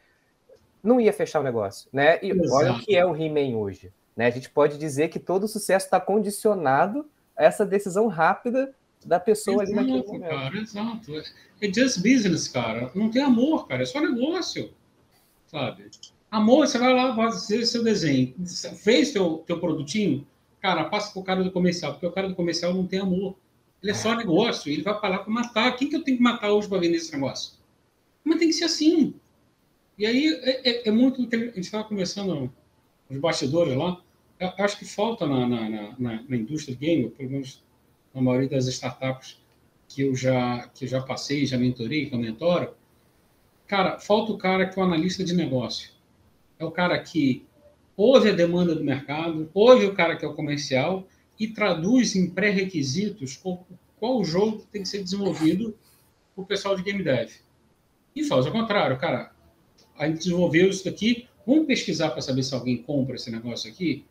[0.82, 2.18] Não ia fechar o negócio, né?
[2.22, 2.52] E Exato.
[2.52, 4.26] olha o que é o He-Man hoje, né?
[4.26, 8.74] A gente pode dizer que todo o sucesso está condicionado a essa decisão rápida
[9.06, 10.30] da pessoa exato, ali naquele momento.
[10.30, 11.12] Cara, exato.
[11.60, 12.90] É just business, cara.
[12.94, 13.82] Não tem amor, cara.
[13.82, 14.72] É só negócio,
[15.46, 15.88] sabe?
[16.32, 18.34] Amor, você vai lá fazer seu desenho.
[18.78, 20.26] Fez teu, teu produtinho?
[20.62, 23.36] Cara, passa para o cara do comercial, porque o cara do comercial não tem amor.
[23.82, 25.76] Ele é só negócio, ele vai falar para matar.
[25.76, 27.58] Quem que eu tenho que matar hoje para vender esse negócio?
[28.24, 29.12] Mas tem que ser assim.
[29.98, 31.20] E aí é, é, é muito.
[31.20, 32.50] A gente estava conversando
[33.10, 34.00] os bastidores lá.
[34.40, 35.68] Eu acho que falta na, na,
[35.98, 37.62] na, na indústria de game, pelo menos
[38.14, 39.38] na maioria das startups
[39.86, 42.74] que eu já, que eu já passei, já mentorei, que eu mentoro.
[43.66, 45.91] Cara, falta o cara que é o analista de negócio
[46.62, 47.44] é o cara que
[47.96, 51.06] ouve a demanda do mercado, ouve o cara que é o comercial
[51.38, 53.66] e traduz em pré-requisitos qual,
[53.98, 55.76] qual jogo tem que ser desenvolvido
[56.34, 57.30] para o pessoal de game dev.
[58.14, 59.32] E faz ao contrário, cara.
[59.98, 64.04] A gente desenvolveu isso daqui, vamos pesquisar para saber se alguém compra esse negócio aqui,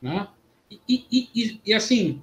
[0.00, 0.28] né?
[0.70, 2.22] E, e, e, e, assim,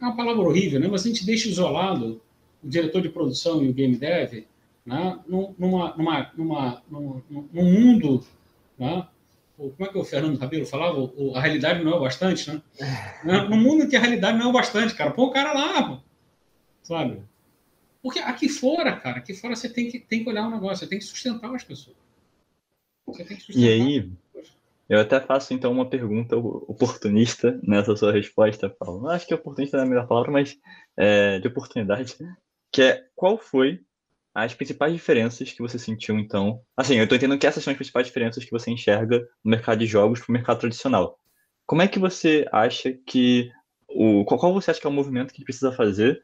[0.00, 0.88] é uma palavra horrível, né?
[0.88, 2.20] Mas a gente deixa isolado
[2.62, 4.44] o diretor de produção e o game dev
[4.84, 5.18] né?
[5.26, 8.24] numa, numa, numa, num, num mundo
[8.82, 9.08] né?
[9.56, 10.98] como é que o Fernando Rabelo falava?
[10.98, 12.62] O, a realidade não é o bastante, né?
[13.48, 15.12] No mundo em que a realidade não é o bastante, cara.
[15.12, 16.02] Põe o cara lá,
[16.82, 17.22] sabe?
[18.02, 20.88] Porque aqui fora, cara, aqui fora você tem que, tem que olhar um negócio, você
[20.88, 21.96] tem que sustentar as pessoas.
[23.06, 23.68] Você tem que sustentar.
[23.68, 24.10] E aí,
[24.88, 29.02] eu até faço então uma pergunta oportunista nessa sua resposta, Paulo.
[29.02, 30.58] Não acho que oportunista é a melhor palavra, mas
[30.96, 32.16] é, de oportunidade,
[32.72, 33.80] que é qual foi
[34.34, 36.60] as principais diferenças que você sentiu, então.
[36.76, 39.78] Assim, eu estou entendendo que essas são as principais diferenças que você enxerga no mercado
[39.78, 41.18] de jogos para o mercado tradicional.
[41.66, 43.50] Como é que você acha que.
[43.88, 46.22] O, qual você acha que é o movimento que ele precisa fazer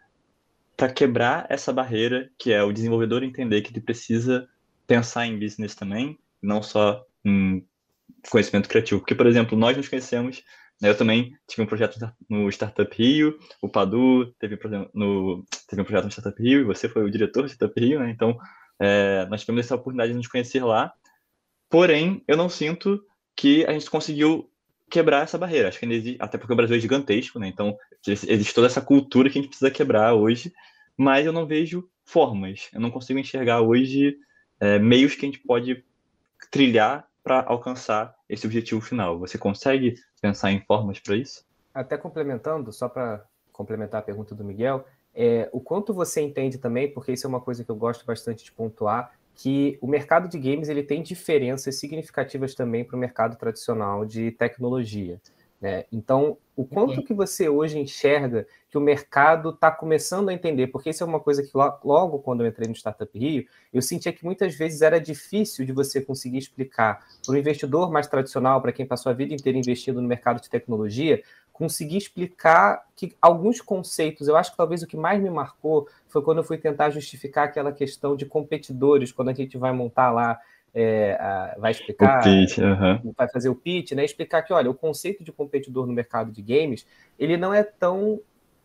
[0.74, 4.48] para quebrar essa barreira, que é o desenvolvedor entender que ele precisa
[4.86, 7.66] pensar em business também, não só em
[8.30, 9.00] conhecimento criativo?
[9.00, 10.42] Porque, por exemplo, nós nos conhecemos
[10.80, 14.58] eu também tive um projeto no Startup Rio, o Padu teve,
[14.94, 17.98] no, teve um projeto no Startup Rio, e você foi o diretor do Startup Rio,
[17.98, 18.10] né?
[18.10, 18.38] Então,
[18.78, 20.92] é, nós tivemos essa oportunidade de nos conhecer lá.
[21.68, 23.02] Porém, eu não sinto
[23.34, 24.50] que a gente conseguiu
[24.88, 25.68] quebrar essa barreira.
[25.68, 27.48] Acho que ainda existe, até porque o Brasil é gigantesco, né?
[27.48, 30.52] Então, existe toda essa cultura que a gente precisa quebrar hoje,
[30.96, 32.68] mas eu não vejo formas.
[32.72, 34.16] Eu não consigo enxergar hoje
[34.60, 35.84] é, meios que a gente pode
[36.50, 39.18] trilhar para alcançar esse objetivo final.
[39.18, 41.44] Você consegue pensar em formas para isso?
[41.72, 46.92] Até complementando, só para complementar a pergunta do Miguel, é, o quanto você entende também,
[46.92, 50.38] porque isso é uma coisa que eu gosto bastante de pontuar, que o mercado de
[50.38, 55.20] games ele tem diferenças significativas também para o mercado tradicional de tecnologia.
[55.61, 55.85] Né?
[55.92, 60.66] Então, o quanto que você hoje enxerga que o mercado está começando a entender?
[60.66, 64.12] Porque isso é uma coisa que logo quando eu entrei no Startup Rio, eu sentia
[64.12, 68.72] que muitas vezes era difícil de você conseguir explicar para o investidor mais tradicional, para
[68.72, 74.26] quem passou a vida inteira investindo no mercado de tecnologia, conseguir explicar que alguns conceitos,
[74.26, 77.44] eu acho que talvez o que mais me marcou foi quando eu fui tentar justificar
[77.44, 80.40] aquela questão de competidores, quando a gente vai montar lá
[80.74, 82.59] é, a, vai explicar, pitch,
[83.16, 84.04] vai fazer o pitch, né?
[84.04, 86.87] Explicar que, olha, o conceito de competidor no mercado de games,
[87.18, 88.20] ele não é tão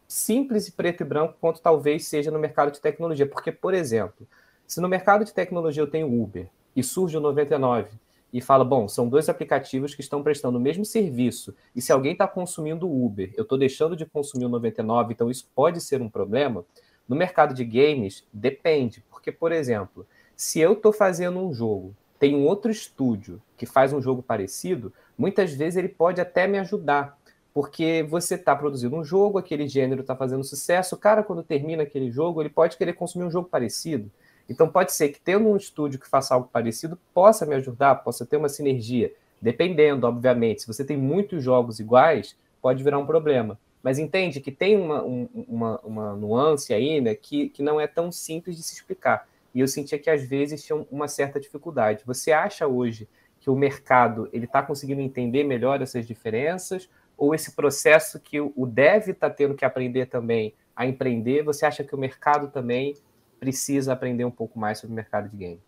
[0.08, 3.26] simples e preto e branco quanto talvez seja no mercado de tecnologia.
[3.26, 4.28] Porque, por exemplo,
[4.68, 7.90] se no mercado de tecnologia eu tenho Uber e surge o 99
[8.32, 12.14] e fala, bom, são dois aplicativos que estão prestando o mesmo serviço, e se alguém
[12.14, 16.02] está consumindo o Uber, eu estou deixando de consumir o 99, então isso pode ser
[16.02, 16.66] um problema.
[17.08, 22.36] No mercado de games, depende, porque, por exemplo, se eu estou fazendo um jogo, tem
[22.36, 27.18] um outro estúdio que faz um jogo parecido, muitas vezes ele pode até me ajudar,
[27.54, 31.84] porque você está produzindo um jogo, aquele gênero está fazendo sucesso, o cara, quando termina
[31.84, 34.10] aquele jogo, ele pode querer consumir um jogo parecido.
[34.50, 38.26] Então, pode ser que tendo um estúdio que faça algo parecido possa me ajudar, possa
[38.26, 39.14] ter uma sinergia.
[39.42, 40.62] Dependendo, obviamente.
[40.62, 43.60] Se você tem muitos jogos iguais, pode virar um problema.
[43.82, 48.12] Mas entende que tem uma, uma, uma nuance aí né, que, que não é tão
[48.12, 52.04] simples de se explicar e eu sentia que às vezes tinha uma certa dificuldade.
[52.06, 53.08] Você acha hoje
[53.40, 58.66] que o mercado ele está conseguindo entender melhor essas diferenças ou esse processo que o
[58.66, 62.96] dev está tendo que aprender também a empreender, você acha que o mercado também
[63.40, 65.62] precisa aprender um pouco mais sobre o mercado de games?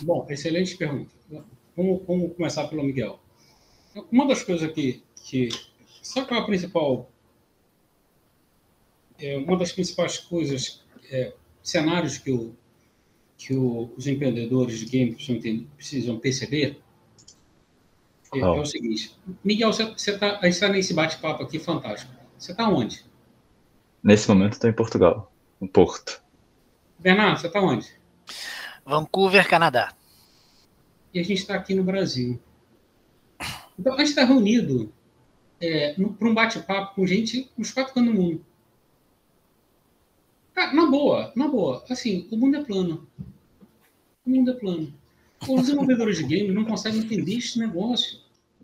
[0.00, 1.10] Bom, excelente pergunta.
[1.76, 3.18] Vamos, vamos começar pelo Miguel.
[4.12, 5.48] Uma das coisas que, que
[6.02, 7.08] sabe qual é a principal
[9.18, 12.54] é, uma das principais coisas é, cenários que, o,
[13.36, 16.80] que o, os empreendedores de game precisam, precisam perceber
[18.34, 19.16] é, é, o seguinte.
[19.42, 22.12] Miguel, você, você tá, a gente está nesse bate-papo aqui fantástico.
[22.36, 23.04] Você está onde?
[24.02, 26.22] Nesse momento estou em Portugal, no Porto.
[26.98, 27.92] Bernardo, você está onde?
[28.84, 29.92] Vancouver, Canadá.
[31.12, 32.40] E a gente está aqui no Brasil.
[33.78, 34.92] Então, a gente está reunido
[35.60, 38.44] é, para um bate-papo com gente nos quatro cantos do mundo.
[40.58, 41.84] Cara, na boa, na boa.
[41.88, 43.08] Assim, o mundo é plano.
[44.26, 44.92] O mundo é plano.
[45.48, 48.18] Os desenvolvedores de game não conseguem entender esse negócio.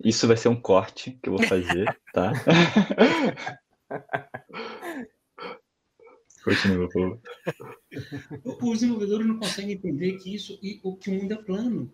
[0.05, 2.33] Isso vai ser um corte que eu vou fazer, tá?
[6.43, 7.21] Continua, por favor.
[8.61, 11.93] Os desenvolvedores não conseguem entender que isso que o mundo é plano.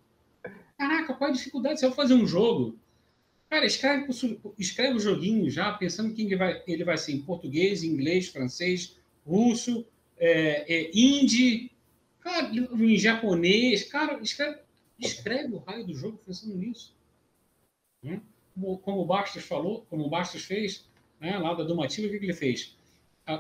[0.79, 1.79] Caraca, qual a dificuldade?
[1.79, 2.75] Se eu fazer um jogo,
[3.51, 4.07] cara, escreve,
[4.59, 8.99] escreve o joguinho já pensando que ele vai, ele vai ser em português, inglês, francês,
[9.31, 9.87] russo,
[10.19, 11.71] é, é, hindi,
[12.21, 13.85] cara, em japonês.
[13.85, 14.59] Cara, escreve,
[14.99, 16.95] escreve o raio do jogo pensando nisso.
[18.03, 18.21] Né?
[18.55, 20.85] Como, como o Bastos falou, como o Bastos fez,
[21.21, 22.77] né, lá da Domativa, o que, que ele fez?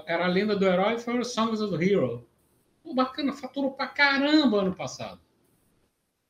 [0.06, 2.26] Era a lenda do herói, foi o Songs of the Hero.
[2.82, 5.20] Pô, bacana, faturou pra caramba ano passado.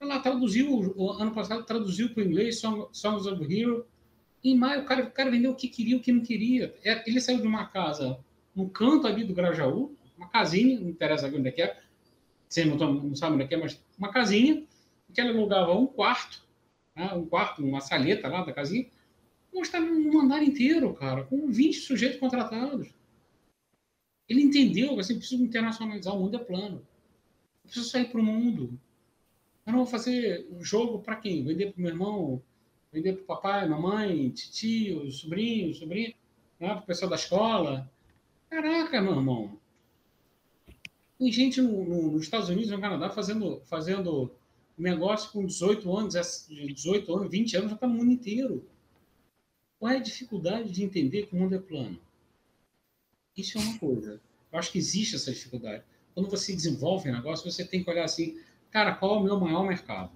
[0.01, 3.87] Ela traduziu, ano passado traduziu para o inglês Songs of the Hero.
[4.43, 6.75] Em maio, o cara, o cara vendeu o que queria, o que não queria.
[6.83, 8.19] É, ele saiu de uma casa
[8.55, 11.81] no canto ali do Grajaú, uma casinha, não interessa onde é que é,
[12.49, 14.65] você não, não sabe onde é que é, mas uma casinha,
[15.13, 16.43] que ele alugava um quarto,
[16.95, 18.87] né, um quarto, uma saleta lá da casinha,
[19.53, 22.93] hoje está num andar inteiro, cara, com 20 sujeitos contratados.
[24.29, 26.77] Ele entendeu que assim, preciso internacionalizar, o mundo é plano.
[26.77, 28.79] Eu preciso sair para o mundo.
[29.67, 31.45] Eu não vou fazer um jogo para quem?
[31.45, 32.43] Vender para o meu irmão,
[32.93, 36.15] vender para o papai, mamãe, tio, sobrinho, sobrinha,
[36.61, 37.91] né, para o pessoal da escola.
[38.51, 39.59] Caraca, meu irmão.
[41.17, 44.33] Tem gente no, no, nos Estados Unidos, no Canadá, fazendo, fazendo
[44.77, 46.15] negócio com 18 anos,
[46.49, 48.69] 18 anos, 20 anos, já está no mundo inteiro.
[49.79, 51.99] Qual é a dificuldade de entender que o mundo é plano?
[53.37, 54.21] Isso é uma coisa.
[54.53, 55.85] Eu acho que existe essa dificuldade.
[56.13, 59.39] Quando você desenvolve um negócio, você tem que olhar assim, cara, qual é o meu
[59.39, 60.11] maior mercado?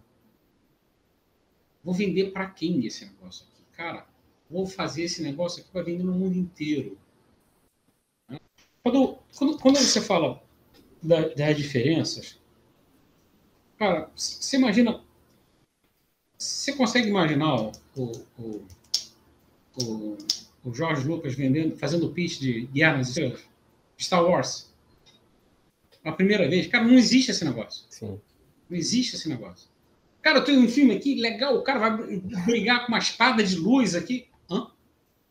[1.84, 3.62] Vou vender para quem esse negócio aqui?
[3.76, 4.06] Cara,
[4.50, 6.98] vou fazer esse negócio aqui para vender no mundo inteiro.
[8.84, 10.42] Quando, quando, quando você fala
[11.02, 12.38] da, das diferenças,
[13.78, 15.02] cara, você imagina.
[16.36, 17.72] Você consegue imaginar o,
[18.36, 18.66] o,
[19.82, 20.18] o,
[20.62, 23.42] o Jorge Lucas vendendo, fazendo pitch de Guerra nas Estrelas?
[23.98, 24.70] Star Wars.
[26.04, 26.66] A primeira vez.
[26.66, 27.86] Cara, não existe esse negócio.
[27.88, 28.20] Sim.
[28.68, 29.66] Não existe esse negócio.
[30.20, 33.56] Cara, eu tenho um filme aqui, legal, o cara vai brigar com uma espada de
[33.56, 34.26] luz aqui.
[34.50, 34.70] Hã?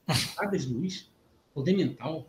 [0.09, 1.11] Espada de luz?
[1.53, 2.27] Poder mental?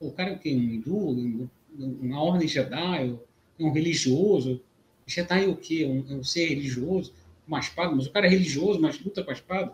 [0.00, 0.54] O cara é o quê?
[0.54, 1.50] Um hindu?
[1.78, 3.18] Uma ordem Jedi?
[3.58, 4.60] Um religioso?
[5.06, 5.84] Jedi é o quê?
[5.86, 7.12] Um, um ser religioso?
[7.46, 7.94] Uma espada?
[7.94, 9.72] Mas o cara é religioso, mas luta com a espada?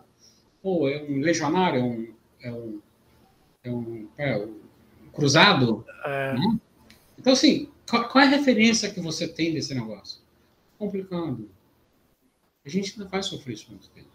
[0.61, 1.79] Ou é um legionário?
[1.79, 2.81] É um, é um,
[3.63, 4.59] é um, é um
[5.11, 5.85] cruzado?
[6.05, 6.33] É...
[6.33, 6.59] Né?
[7.17, 10.21] Então, assim, qual, qual, é a referência que você tem desse negócio?
[10.77, 11.49] Complicando.
[12.65, 14.07] A gente não vai sofrer isso muito tempo.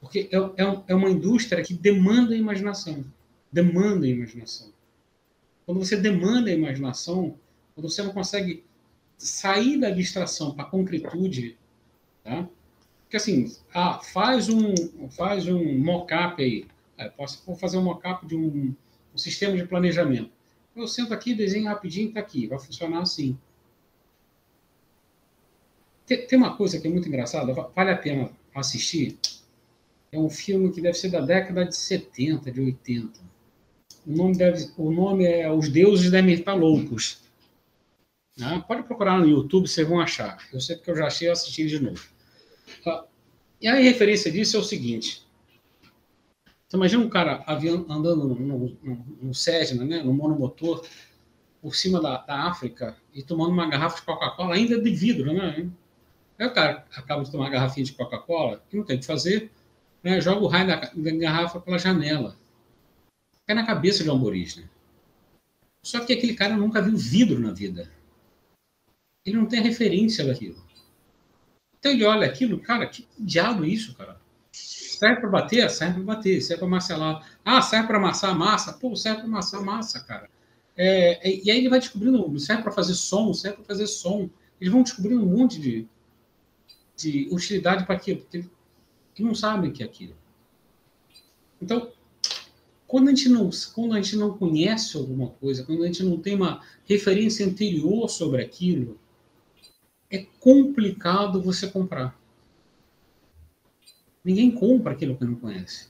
[0.00, 3.04] Porque é, é, é uma indústria que demanda imaginação.
[3.52, 4.72] Demanda imaginação.
[5.66, 7.38] Quando você demanda a imaginação,
[7.74, 8.64] quando você não consegue
[9.16, 11.58] sair da abstração para a concretude,
[12.24, 12.48] tá?
[13.02, 14.74] Porque assim, ah, faz um,
[15.10, 16.66] faz um mock-up aí.
[16.96, 18.74] Ah, eu posso vou fazer um mock-up de um,
[19.14, 20.30] um, sistema de planejamento.
[20.76, 22.46] Eu sento aqui, desenho rapidinho, está aqui.
[22.46, 23.36] Vai funcionar assim.
[26.06, 29.18] Tem, tem uma coisa que é muito engraçada, vale a pena assistir.
[30.12, 33.20] É um filme que deve ser da década de 70, de 80
[34.06, 37.20] o nome, deve, o nome é Os Deuses Devem Estar Loucos.
[38.36, 38.62] Né?
[38.66, 40.38] Pode procurar no YouTube, vocês vão achar.
[40.52, 42.02] Eu sei porque eu já achei e assisti de novo.
[42.86, 43.04] Ah,
[43.60, 45.26] e a referência disso é o seguinte.
[46.66, 50.86] Você imagina um cara andando no, no, no Cessna, né, no monomotor,
[51.60, 55.68] por cima da, da, África e tomando uma garrafa de Coca-Cola, ainda de vidro, né?
[56.38, 59.04] Aí o cara acaba de tomar uma garrafinha de Coca-Cola, que não tem o que
[59.04, 59.50] fazer,
[60.02, 62.39] né, joga o raio da, da garrafa pela janela
[63.50, 64.70] cai na cabeça de um aborígene.
[65.82, 67.90] Só que aquele cara nunca viu vidro na vida.
[69.26, 70.62] Ele não tem referência daquilo.
[71.78, 74.20] Então ele olha aquilo, cara, que diabo é isso, cara?
[74.52, 75.68] Serve para bater?
[75.70, 76.40] Serve para bater.
[76.40, 77.38] Serve para marcelar.
[77.44, 78.72] Ah, serve para amassar massa?
[78.74, 80.30] Pô, serve para amassar massa, cara.
[80.76, 84.30] É, é, e aí ele vai descobrindo, serve para fazer som, serve para fazer som.
[84.60, 85.88] Eles vão descobrindo um monte de,
[86.96, 88.44] de utilidade para aquilo, porque
[89.18, 90.14] não sabem o que é aquilo.
[91.60, 91.92] Então,
[92.90, 96.18] quando a gente não, quando a gente não conhece alguma coisa, quando a gente não
[96.18, 98.98] tem uma referência anterior sobre aquilo,
[100.10, 102.20] é complicado você comprar.
[104.24, 105.86] Ninguém compra aquilo que não conhece.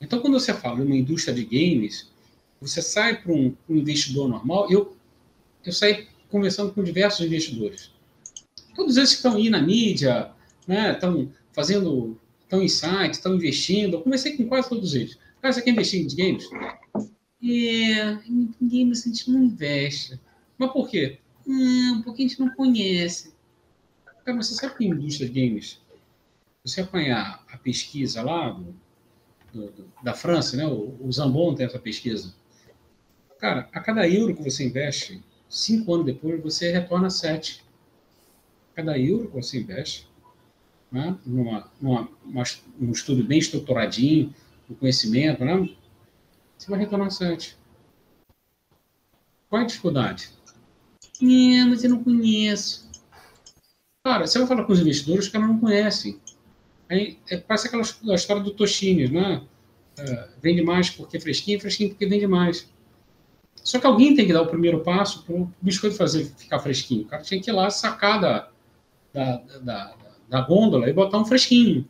[0.00, 2.08] Então, quando você fala de uma indústria de games,
[2.60, 4.70] você sai para um, um, investidor normal.
[4.70, 4.96] Eu,
[5.64, 7.90] eu saí conversando com diversos investidores.
[8.76, 10.30] Todos esses que estão aí na mídia,
[10.64, 13.94] né, estão fazendo, estão em sites, estão investindo.
[13.94, 15.18] Eu conversei com quase todos eles.
[15.44, 16.48] Cara, você quer investir em games?
[17.42, 20.18] É, em games a gente não investe.
[20.56, 21.18] Mas por quê?
[21.46, 23.34] Não, porque a gente não conhece.
[24.24, 25.82] Cara, você sabe que a indústria de games,
[26.64, 28.58] você apanhar a pesquisa lá
[29.52, 30.66] do, do, da França, né?
[30.66, 32.34] O, o Zambon tem essa pesquisa.
[33.38, 37.62] Cara, a cada euro que você investe, cinco anos depois, você retorna sete.
[38.74, 40.08] Cada euro que você investe,
[40.90, 41.18] né?
[41.26, 42.44] numa, numa, uma,
[42.80, 44.34] um estudo bem estruturadinho,
[44.68, 45.68] o conhecimento, né?
[46.56, 47.56] Você vai retornar 7.
[49.48, 50.30] Qual é a dificuldade?
[51.22, 52.90] É, mas eu não conheço.
[54.04, 56.20] Cara, você vai falar com os investidores, os caras não conhecem.
[56.88, 59.42] Aí, é, parece aquela história do Toshines, né?
[59.96, 62.68] É, vende mais porque é fresquinho, fresquinho porque vende mais.
[63.62, 67.02] Só que alguém tem que dar o primeiro passo para o biscoito fazer ficar fresquinho.
[67.02, 68.48] O cara tinha que ir lá sacar da,
[69.12, 69.94] da, da,
[70.28, 71.88] da gôndola e botar um fresquinho.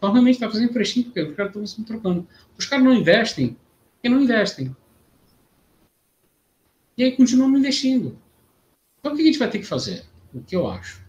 [0.00, 2.26] Realmente está fazendo empréstimo porque os caras estão se trocando.
[2.56, 3.56] Os caras não investem
[3.98, 4.74] porque não investem.
[6.96, 8.18] E aí continuam investindo.
[9.00, 10.04] Então, o que a gente vai ter que fazer?
[10.32, 11.00] O que eu acho?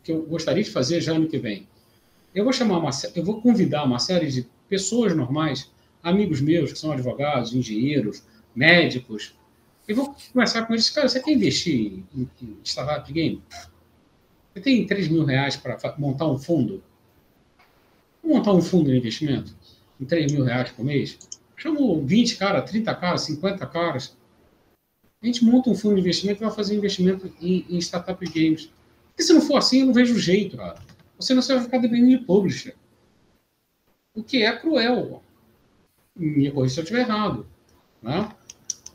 [0.00, 1.68] O que eu gostaria de fazer já ano que vem?
[2.34, 5.70] Eu vou chamar uma, eu vou convidar uma série de pessoas normais,
[6.02, 8.24] amigos meus que são advogados, engenheiros,
[8.54, 9.34] médicos,
[9.88, 10.90] e vou conversar com eles.
[10.90, 13.42] Cara, você quer investir em, em startup game?
[14.52, 16.82] Você tem 3 mil reais para montar um fundo?
[18.26, 19.54] Montar um fundo de investimento?
[20.00, 21.16] Em 3 mil reais por mês?
[21.56, 24.16] Chamo 20 caras, 30 caras, 50 caras.
[25.22, 28.70] A gente monta um fundo de investimento e vai fazer investimento em, em startup games.
[29.08, 30.76] Porque se não for assim, eu não vejo jeito, cara.
[31.18, 32.74] Você não vai ficar dependendo de publisher.
[34.14, 35.22] O que é cruel.
[36.14, 37.46] Me corrija se eu estiver errado.
[38.02, 38.28] Né?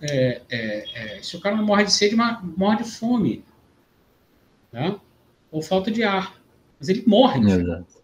[0.01, 3.43] É, é, é, se o cara não morre de sede, morre de fome.
[4.71, 4.99] Né?
[5.51, 6.39] Ou falta de ar.
[6.79, 7.39] Mas ele morre.
[7.39, 8.00] Exato.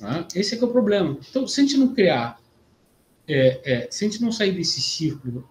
[0.00, 0.26] Né?
[0.34, 1.16] Esse é que é o problema.
[1.28, 2.40] Então, se a gente não criar,
[3.26, 5.48] é, é, se a gente não sair desse círculo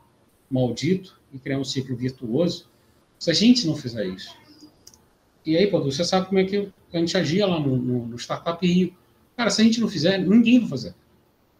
[0.49, 2.67] maldito e criar um círculo virtuoso,
[3.19, 4.35] se a gente não fizer isso.
[5.45, 8.15] E aí, Paulo, você sabe como é que a gente agia lá no, no, no
[8.17, 8.95] Startup Rio.
[9.37, 10.95] Cara, se a gente não fizer, ninguém vai fazer.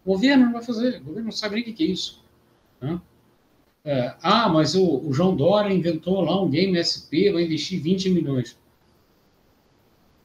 [0.04, 2.22] O governo não vai fazer, o governo não sabe nem o que é isso.
[2.80, 3.00] Né?
[3.84, 8.10] É, ah, mas o, o, João Dória inventou lá um game SP, vai investir 20
[8.10, 8.58] milhões.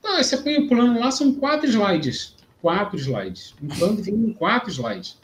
[0.02, 2.36] Tá, você põe o plano lá, são quatro slides.
[2.62, 3.56] Quatro slides.
[3.62, 5.18] Um plano vem em quatro slides.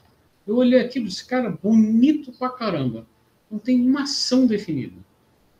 [0.48, 3.06] Eu olhei aquilo, esse cara bonito pra caramba.
[3.50, 4.96] Não tem uma ação definida.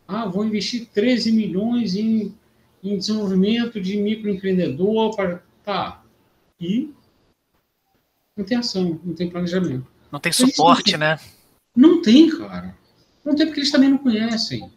[0.08, 2.34] Ah, vou investir 13 milhões em,
[2.84, 5.16] em desenvolvimento de microempreendedor.
[5.16, 5.44] Para...
[5.64, 6.04] Tá,
[6.60, 6.94] e
[8.36, 9.86] não tem ação, não tem planejamento.
[10.12, 11.10] Não tem suporte, não tem.
[11.10, 11.20] né?
[11.76, 12.78] Não tem, cara.
[13.26, 14.72] Não tem porque eles também não conhecem.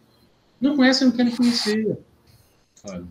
[0.59, 1.97] Não conhecem, não querem conhecer.
[2.75, 3.07] Sabe?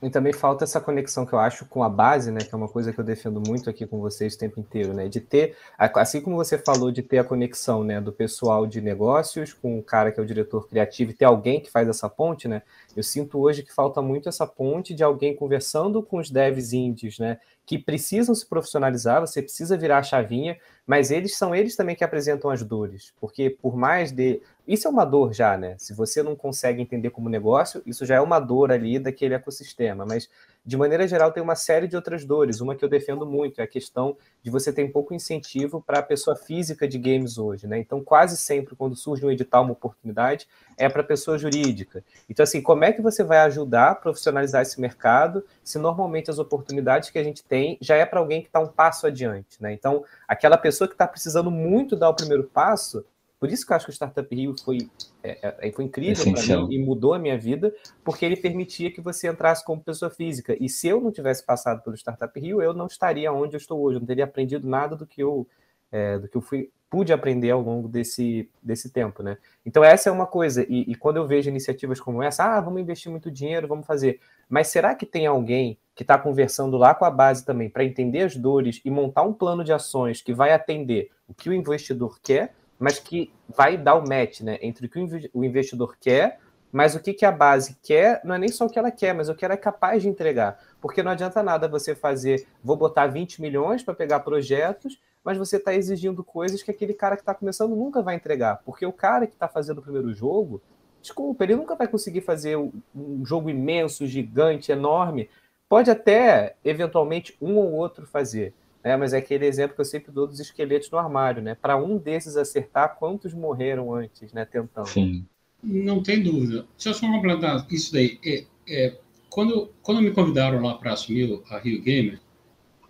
[0.00, 2.38] E também falta essa conexão que eu acho com a base, né?
[2.38, 5.08] Que é uma coisa que eu defendo muito aqui com vocês o tempo inteiro, né?
[5.08, 8.00] De ter, assim como você falou, de ter a conexão, né?
[8.00, 11.60] Do pessoal de negócios com o cara que é o diretor criativo e ter alguém
[11.60, 12.62] que faz essa ponte, né?
[12.96, 17.18] Eu sinto hoje que falta muito essa ponte de alguém conversando com os devs indies,
[17.18, 17.40] né?
[17.68, 20.56] Que precisam se profissionalizar, você precisa virar a chavinha,
[20.86, 24.40] mas eles são eles também que apresentam as dores, porque por mais de.
[24.66, 25.74] Isso é uma dor já, né?
[25.76, 30.06] Se você não consegue entender como negócio, isso já é uma dor ali daquele ecossistema,
[30.06, 30.30] mas
[30.64, 32.60] de maneira geral, tem uma série de outras dores.
[32.60, 36.02] Uma que eu defendo muito é a questão de você ter pouco incentivo para a
[36.02, 37.78] pessoa física de games hoje, né?
[37.78, 40.46] Então, quase sempre, quando surge um edital, uma oportunidade,
[40.76, 42.04] é para a pessoa jurídica.
[42.28, 46.38] Então, assim, como é que você vai ajudar a profissionalizar esse mercado se normalmente as
[46.38, 49.72] oportunidades que a gente tem já é para alguém que está um passo adiante, né?
[49.72, 53.04] Então, aquela pessoa que está precisando muito dar o primeiro passo,
[53.38, 54.90] por isso que eu acho que o Startup Rio foi,
[55.22, 57.72] é, é, foi incrível para mim e mudou a minha vida,
[58.02, 60.56] porque ele permitia que você entrasse como pessoa física.
[60.60, 63.80] E se eu não tivesse passado pelo Startup Rio, eu não estaria onde eu estou
[63.80, 65.46] hoje, eu não teria aprendido nada do que eu,
[65.92, 69.22] é, do que eu fui, pude aprender ao longo desse, desse tempo.
[69.22, 69.36] Né?
[69.64, 70.66] Então, essa é uma coisa.
[70.68, 74.20] E, e quando eu vejo iniciativas como essa, ah, vamos investir muito dinheiro, vamos fazer.
[74.48, 78.22] Mas será que tem alguém que está conversando lá com a base também para entender
[78.22, 82.18] as dores e montar um plano de ações que vai atender o que o investidor
[82.22, 82.54] quer?
[82.78, 86.38] Mas que vai dar o match né, entre o que o investidor quer,
[86.70, 89.14] mas o que, que a base quer não é nem só o que ela quer,
[89.14, 90.58] mas o que ela é capaz de entregar.
[90.80, 95.56] Porque não adianta nada você fazer, vou botar 20 milhões para pegar projetos, mas você
[95.56, 98.62] está exigindo coisas que aquele cara que está começando nunca vai entregar.
[98.64, 100.60] Porque o cara que está fazendo o primeiro jogo,
[101.00, 105.28] desculpa, ele nunca vai conseguir fazer um jogo imenso, gigante, enorme.
[105.68, 108.54] Pode até, eventualmente, um ou outro fazer
[108.88, 111.54] é, mas é aquele exemplo que eu sempre dou dos esqueletos no armário, né?
[111.54, 114.44] Para um desses acertar, quantos morreram antes, né?
[114.44, 114.88] Tentando.
[114.88, 115.24] Sim.
[115.62, 116.66] Não tem dúvida.
[116.76, 118.18] Deixa eu só completar isso daí.
[118.24, 118.96] É, é,
[119.28, 122.20] quando, quando me convidaram lá para assumir a Rio Gamer,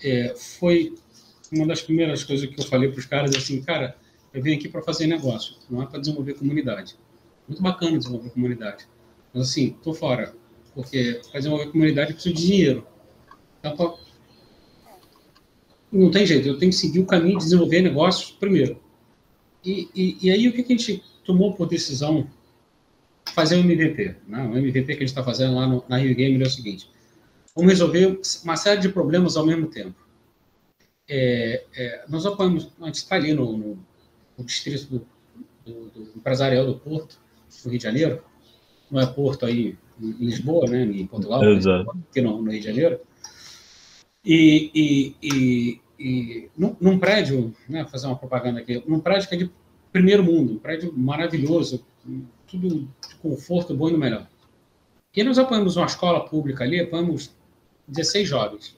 [0.03, 0.95] é, foi
[1.53, 3.97] uma das primeiras coisas que eu falei para os caras assim, cara,
[4.33, 6.97] eu vim aqui para fazer negócio, não é para desenvolver comunidade.
[7.49, 8.87] Muito bacana desenvolver comunidade.
[9.33, 10.35] Mas assim, tô fora,
[10.75, 12.87] porque para desenvolver comunidade eu preciso de dinheiro.
[13.59, 13.99] Então,
[15.91, 18.81] não tem jeito, eu tenho que seguir o caminho de desenvolver negócios primeiro.
[19.65, 22.29] E, e, e aí o que, a gente tomou por decisão?
[23.35, 24.17] Fazer um MVP.
[24.27, 24.43] Né?
[24.43, 26.91] O MVP que a gente está fazendo lá no, na Rio Gamer é o seguinte:
[27.55, 29.95] vamos resolver uma série de problemas ao mesmo tempo.
[31.09, 33.79] É, é, nós apoiamos, a gente está ali no, no,
[34.37, 35.07] no distrito do,
[35.65, 37.19] do, do, empresarial do Porto,
[37.65, 38.23] no Rio de Janeiro,
[38.91, 41.91] não é Porto aí em Lisboa, né, em Portugal, Exato.
[42.11, 43.01] aqui no, no Rio de Janeiro,
[44.31, 49.35] e, e, e, e num, num, prédio, né, fazer uma propaganda aqui, num prédio que
[49.35, 49.51] é de
[49.91, 51.83] primeiro mundo, um prédio maravilhoso,
[52.47, 54.29] tudo de conforto bom e no melhor.
[55.17, 57.35] E nós apoiamos uma escola pública ali, apoiamos
[57.89, 58.77] 16 jovens.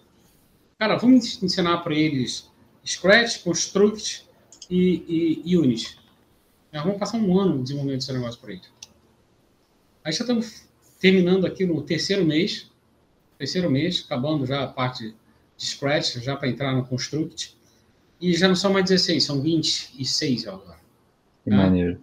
[0.78, 2.48] cara, vamos ensinar para eles
[2.86, 4.24] Scratch, Construct
[4.70, 5.98] e, e, Unity.
[6.70, 8.70] É, vamos passar um ano desenvolvendo esse negócio para eles.
[10.04, 10.68] Aí já estamos
[11.00, 12.70] terminando aqui no terceiro mês,
[13.36, 15.12] terceiro mês, acabando já a parte
[15.60, 17.54] de Scratch, já para entrar no Construct.
[18.18, 20.80] E já não são mais 16, são 26 agora.
[21.44, 21.56] Que né?
[21.56, 22.00] maneiro.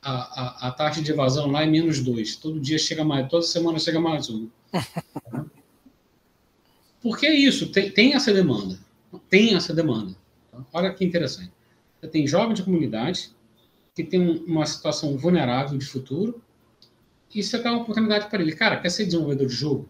[0.00, 2.36] A, a, a, taxa de evasão lá é menos 2.
[2.36, 4.48] Todo dia chega mais, toda semana chega mais um.
[7.02, 8.78] Porque é isso, tem, tem essa demanda.
[9.28, 10.16] Tem essa demanda.
[10.72, 11.52] Olha que interessante.
[12.00, 13.30] Você tem jovens de comunidade
[13.94, 16.40] que tem uma situação vulnerável de futuro
[17.34, 18.54] e você dá uma oportunidade para ele.
[18.54, 19.88] Cara, quer ser desenvolvedor de jogo?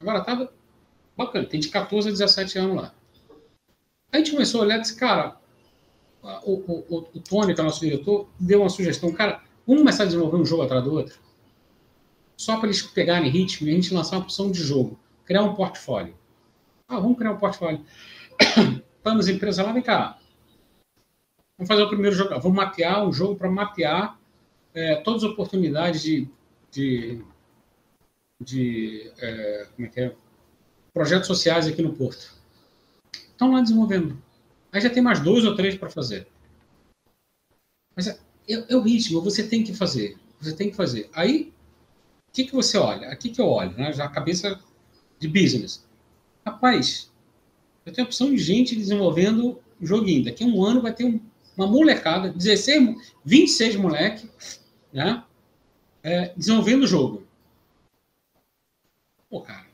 [0.00, 0.52] Agora, tava
[1.16, 2.94] bacana, tem de 14 a 17 anos lá.
[4.12, 5.36] A gente começou a olhar e disse, cara,
[6.44, 10.02] o, o, o, Tony, que é o nosso diretor, deu uma sugestão, cara, vamos começar
[10.04, 11.18] a desenvolver um jogo atrás do outro?
[12.36, 15.54] Só para eles pegarem ritmo e a gente lançar uma opção de jogo, criar um
[15.54, 16.14] portfólio.
[16.88, 17.84] Ah, vamos criar um portfólio.
[19.02, 20.18] Vamos, empresa lá, vem cá.
[21.56, 22.30] Vamos fazer o primeiro jogo.
[22.40, 24.18] Vamos mapear um jogo para mapear
[24.74, 26.28] é, todas as oportunidades de,
[26.72, 27.24] de,
[28.40, 30.16] de é, como é que é?
[30.96, 32.32] Projetos sociais aqui no Porto.
[33.12, 34.16] Estão lá desenvolvendo.
[34.72, 36.26] Aí já tem mais dois ou três para fazer.
[37.94, 38.18] Mas é,
[38.48, 40.16] é, é, o ritmo, você tem que fazer.
[40.40, 41.10] Você tem que fazer.
[41.12, 41.52] Aí,
[42.30, 43.10] o que, que você olha?
[43.10, 43.92] Aqui que eu olho, né?
[43.92, 44.58] já a cabeça
[45.18, 45.84] de business.
[46.46, 47.12] Rapaz,
[47.84, 50.24] eu tenho a opção de gente desenvolvendo joguinho.
[50.24, 51.20] Daqui a um ano vai ter um,
[51.58, 54.30] uma molecada, 16, 26 moleque,
[54.90, 55.22] né?
[56.02, 57.26] É, desenvolvendo o jogo.
[59.28, 59.65] Pô, cara,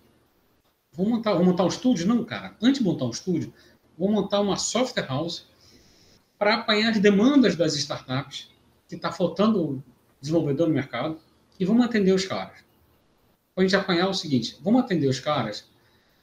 [0.93, 2.07] vou montar, vou montar um estúdio?
[2.07, 2.57] Não, cara.
[2.61, 3.53] Antes de montar um estúdio,
[3.97, 5.47] vou montar uma software house
[6.38, 8.51] para apanhar as demandas das startups,
[8.88, 9.82] que está faltando
[10.20, 11.18] desenvolvedor no mercado,
[11.59, 12.59] e vamos atender os caras.
[13.55, 15.68] Para a gente apanhar o seguinte, vamos atender os caras,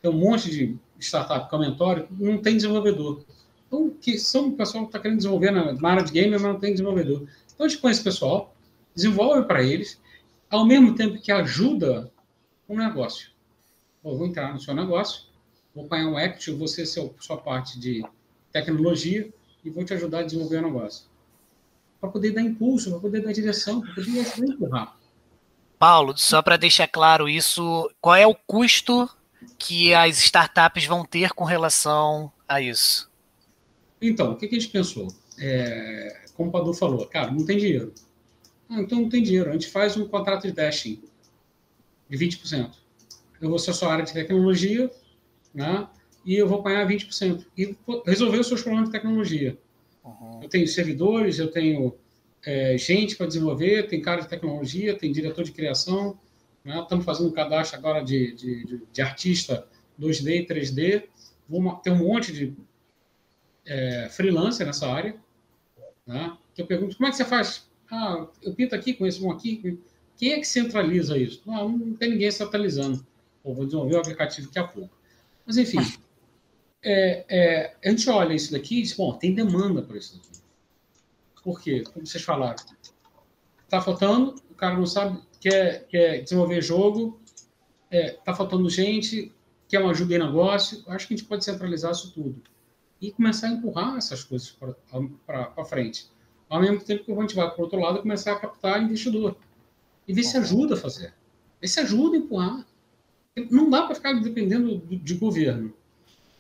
[0.02, 3.24] tem um monte de startup comentório não tem desenvolvedor.
[3.68, 6.42] Então, que são o pessoal que está querendo desenvolver na, na, área de game, mas
[6.42, 7.28] não tem desenvolvedor.
[7.54, 8.56] Então, a gente põe esse pessoal,
[8.96, 10.02] desenvolve para eles,
[10.50, 12.12] ao mesmo tempo que ajuda
[12.68, 13.30] o negócio.
[14.02, 15.24] Vou entrar no seu negócio,
[15.76, 18.04] vou apanhar um equity, você ser sua parte de
[18.52, 19.30] tecnologia
[19.64, 21.06] e vou te ajudar a desenvolver o negócio.
[22.00, 24.98] Para poder dar impulso, para poder dar direção, para poder empurrar.
[25.78, 29.10] Paulo, só para deixar claro isso, qual é o custo
[29.58, 33.10] que as startups vão ter com relação a isso?
[34.02, 35.08] Então, o que, a gente pensou?
[35.38, 37.94] É, como o Padu falou, cara, não tem dinheiro.
[38.70, 39.50] Ah, então não tem dinheiro.
[39.50, 41.02] A gente faz um contrato de testing
[42.10, 42.72] de 20%.
[43.42, 44.92] Eu vou ser sua área de tecnologia,
[45.54, 45.88] né?
[46.26, 47.46] E eu vou apanhar 20%.
[47.58, 47.76] E
[48.06, 49.58] resolver os seus problemas de tecnologia.
[50.04, 50.44] Uhum.
[50.44, 51.96] Eu tenho servidores, eu tenho
[52.46, 56.20] é, gente para desenvolver, tem cara de tecnologia, tem diretor de criação,
[56.64, 56.80] né?
[56.82, 59.68] Estamos fazendo um cadastro agora de, de, de, de artista
[60.00, 61.04] 2D e 3D.
[61.48, 62.54] Vamos ter um monte de
[63.66, 65.16] é, freelancer nessa área.
[66.06, 66.36] Né?
[66.54, 67.70] Que eu pergunto, como é que você faz?
[67.92, 69.80] Ah, eu pinto aqui, conheço um aqui.
[70.18, 71.42] Quem é que centraliza isso?
[71.46, 73.06] Não, não tem ninguém centralizando.
[73.44, 74.94] Ou vou desenvolver o aplicativo daqui a pouco.
[75.46, 75.80] Mas, enfim,
[76.84, 80.30] é, é, a gente olha isso daqui e diz, bom, tem demanda por isso daqui.
[81.44, 81.84] Por quê?
[81.94, 82.64] Como vocês falaram.
[83.64, 87.20] Está faltando, o cara não sabe quer, quer desenvolver jogo,
[87.90, 89.34] é, tá faltando gente,
[89.68, 92.42] quer uma ajuda em negócio, acho que a gente pode centralizar isso tudo
[93.02, 94.56] e começar a empurrar essas coisas
[95.26, 96.10] para frente.
[96.50, 99.38] Ao mesmo tempo que a gente vai para o outro lado começar a captar investidor.
[100.08, 101.14] E ver se ajuda a fazer.
[101.62, 102.66] Ver se ajuda a empurrar.
[103.50, 105.74] Não dá para ficar dependendo de, de governo.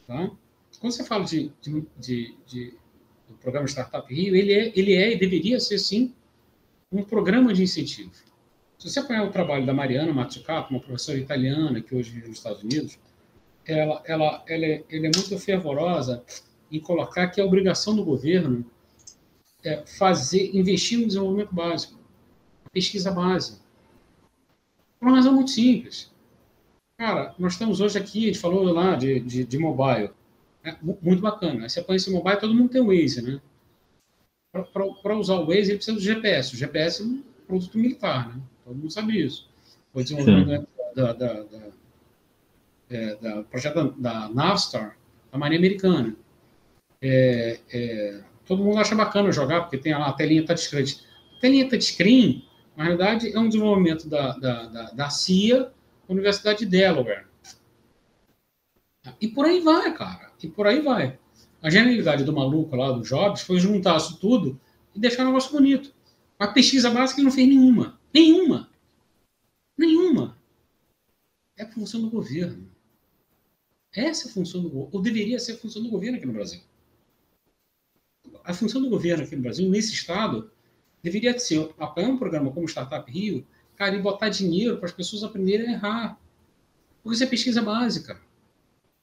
[0.08, 0.32] Tá?
[0.80, 2.74] Quando você fala de, de, de,
[3.28, 6.14] do programa Startup Rio, ele é, ele é e deveria ser, sim,
[6.92, 8.12] um programa de incentivo.
[8.78, 12.38] Se você apanhar o trabalho da Mariana Mazzucato, uma professora italiana que hoje vive nos
[12.38, 12.98] Estados Unidos,
[13.66, 16.24] ela, ela, ela, é, ela é muito fervorosa
[16.72, 18.66] em colocar que a obrigação do governo
[19.64, 22.00] é fazer, investir no desenvolvimento básico,
[22.72, 23.60] pesquisa base.
[25.00, 26.09] Por uma razão muito simples.
[27.00, 30.12] Cara, nós estamos hoje aqui, a gente falou lá de, de, de mobile.
[30.62, 31.64] É muito bacana.
[31.64, 33.40] Aí você põe esse mobile, todo mundo tem o Waze, né?
[34.52, 36.54] Para usar o Waze, ele precisa do GPS.
[36.54, 38.42] O GPS é um produto militar, né?
[38.66, 39.48] Todo mundo sabe isso.
[39.94, 41.68] Foi desenvolvido da, da, da,
[42.90, 44.98] é, da, projeto da Navstar,
[45.32, 46.14] da Marinha Americana.
[47.02, 50.84] É, é, todo mundo acha bacana jogar, porque tem a, a telinha touchscreen.
[51.38, 52.44] A telinha touchscreen,
[52.76, 55.72] na realidade, é um desenvolvimento da, da, da, da CIA,
[56.10, 57.28] Universidade de Delaware.
[59.22, 60.32] E por aí vai, cara.
[60.42, 61.18] E por aí vai.
[61.62, 64.60] A genialidade do maluco lá, do Jobs, foi juntar isso tudo
[64.96, 65.94] e deixar o negócio bonito.
[66.38, 68.00] A pesquisa básica ele não fez nenhuma.
[68.14, 68.70] Nenhuma.
[69.78, 70.38] Nenhuma.
[71.58, 72.70] É a função do governo.
[73.94, 76.62] Essa é a função do ou deveria ser a função do governo aqui no Brasil.
[78.44, 80.52] A função do governo aqui no Brasil, nesse estado,
[81.04, 83.46] deveria ser apoiar um programa como Startup Rio,
[83.80, 86.20] cara, e botar dinheiro para as pessoas aprenderem a errar.
[87.02, 88.20] Porque isso é pesquisa básica.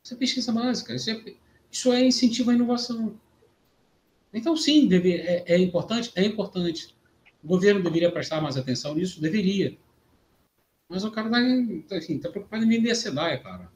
[0.04, 0.94] Isso é pesquisa básica.
[0.94, 1.34] Isso é,
[1.72, 3.18] isso é incentivo à inovação.
[4.34, 6.12] Então, sim, deve, é, é importante?
[6.14, 6.94] É importante.
[7.42, 9.18] O governo deveria prestar mais atenção nisso?
[9.18, 9.78] Deveria.
[10.90, 11.30] Mas o cara
[11.78, 13.72] está assim, tá preocupado em vender a SEDAI, cara.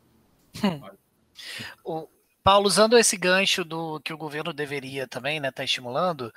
[0.62, 0.80] Hum.
[1.82, 2.07] O,
[2.43, 6.32] Paulo, usando esse gancho do que o governo deveria também estar né, tá estimulando,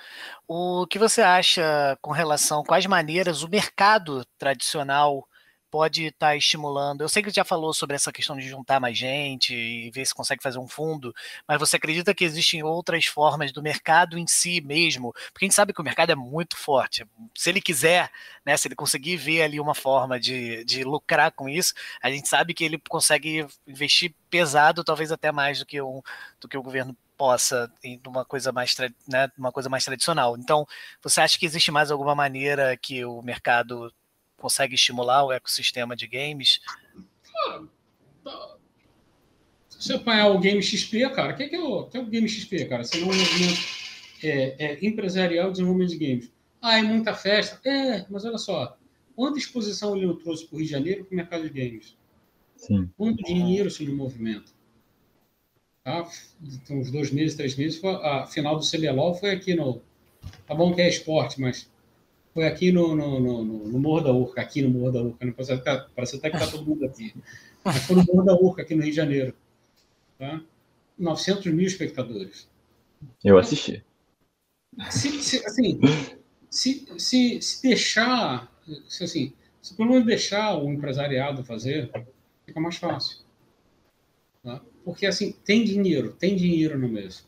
[0.48, 5.28] o que você acha com relação, quais maneiras o mercado tradicional
[5.74, 7.02] pode estar tá estimulando?
[7.02, 10.14] Eu sei que já falou sobre essa questão de juntar mais gente e ver se
[10.14, 11.12] consegue fazer um fundo,
[11.48, 15.12] mas você acredita que existem outras formas do mercado em si mesmo?
[15.32, 17.04] Porque a gente sabe que o mercado é muito forte.
[17.36, 18.12] Se ele quiser,
[18.46, 22.30] né, se ele conseguir ver ali uma forma de, de lucrar com isso, a gente
[22.30, 26.04] sabe que ele consegue investir pesado, talvez até mais do que, um,
[26.40, 28.76] do que o governo possa em uma coisa mais
[29.08, 30.38] né, uma coisa mais tradicional.
[30.38, 30.68] Então,
[31.02, 33.92] você acha que existe mais alguma maneira que o mercado
[34.44, 36.60] consegue estimular o ecossistema de games?
[39.70, 42.28] Se você apanhar o Game XP, cara, o que, é, o, que é o Game
[42.28, 42.84] XP, cara?
[42.84, 43.62] Você não é um movimento
[44.22, 46.32] é, é, empresarial de desenvolvimento de games.
[46.62, 47.58] Ah, é muita festa.
[47.66, 48.78] É, mas olha só.
[49.16, 51.98] Quanta exposição ele trouxe para o Rio de Janeiro para o mercado de games?
[52.58, 52.90] Sim.
[52.98, 54.54] Quanto dinheiro se no movimento?
[55.86, 56.06] Tá?
[56.42, 59.82] Então, uns dois meses, três meses, a final do CBLOL foi aqui no.
[60.46, 61.70] Tá bom que é esporte, mas
[62.34, 65.32] foi aqui no, no, no, no Morro da Urca, aqui no Morro da Urca, né?
[65.32, 67.14] parece, até, parece até que está todo mundo aqui.
[67.64, 69.36] Mas foi no Morro da Urca, aqui no Rio de Janeiro.
[70.18, 70.42] Tá?
[70.98, 72.50] 900 mil espectadores.
[73.24, 73.84] Eu assisti.
[74.90, 75.80] Se, se assim,
[76.50, 78.52] se, se, se deixar,
[78.88, 81.92] se, assim, se pelo menos deixar o empresariado fazer,
[82.46, 83.20] fica mais fácil.
[84.42, 84.60] Tá?
[84.84, 87.28] Porque, assim, tem dinheiro, tem dinheiro no mês.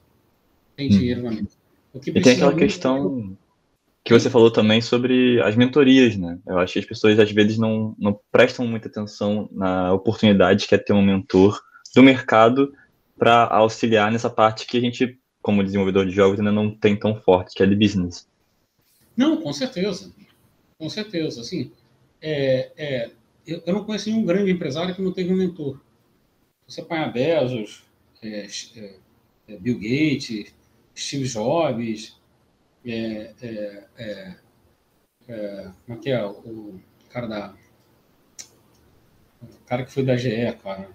[0.76, 1.24] Tem dinheiro hum.
[1.26, 1.66] na mesa.
[1.94, 3.38] E tem aquela questão
[4.06, 6.38] que você falou também sobre as mentorias, né?
[6.46, 10.76] Eu acho que as pessoas às vezes não, não prestam muita atenção na oportunidade que
[10.76, 11.60] é ter um mentor
[11.96, 12.72] do mercado
[13.18, 17.20] para auxiliar nessa parte que a gente, como desenvolvedor de jogos, ainda não tem tão
[17.20, 18.28] forte, que é de business.
[19.18, 20.14] Não, com certeza.
[20.78, 21.42] Com certeza.
[21.42, 21.72] Assim,
[22.22, 23.12] é, é,
[23.48, 25.82] eu, eu, não conheço nenhum grande empresário que não teve um mentor.
[26.68, 27.82] Você põe Bezos,
[28.22, 28.46] é,
[28.76, 28.96] é,
[29.48, 30.54] é, Bill Gates,
[30.96, 32.15] Steve Jobs,
[32.86, 34.36] é, é, é,
[35.28, 36.26] é, como é que é?
[36.26, 36.80] O
[37.10, 37.56] cara da.
[39.42, 40.90] O cara que foi da GE, cara.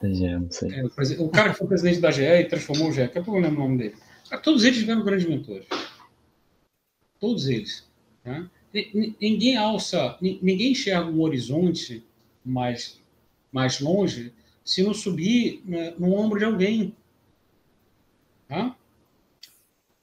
[0.00, 0.70] Da GE, não sei.
[0.74, 3.34] É, o, cara que foi presidente da GE e transformou o GE, que eu não
[3.34, 3.96] lembro o nome dele.
[4.42, 5.66] todos eles tiveram grandes mentores.
[7.18, 7.88] Todos eles.
[8.24, 8.50] Né?
[9.20, 12.04] Ninguém alça, ninguém enxerga um horizonte
[12.44, 13.00] mais,
[13.50, 14.32] mais longe
[14.64, 16.96] se não subir né, no ombro de alguém.
[18.48, 18.76] Tá?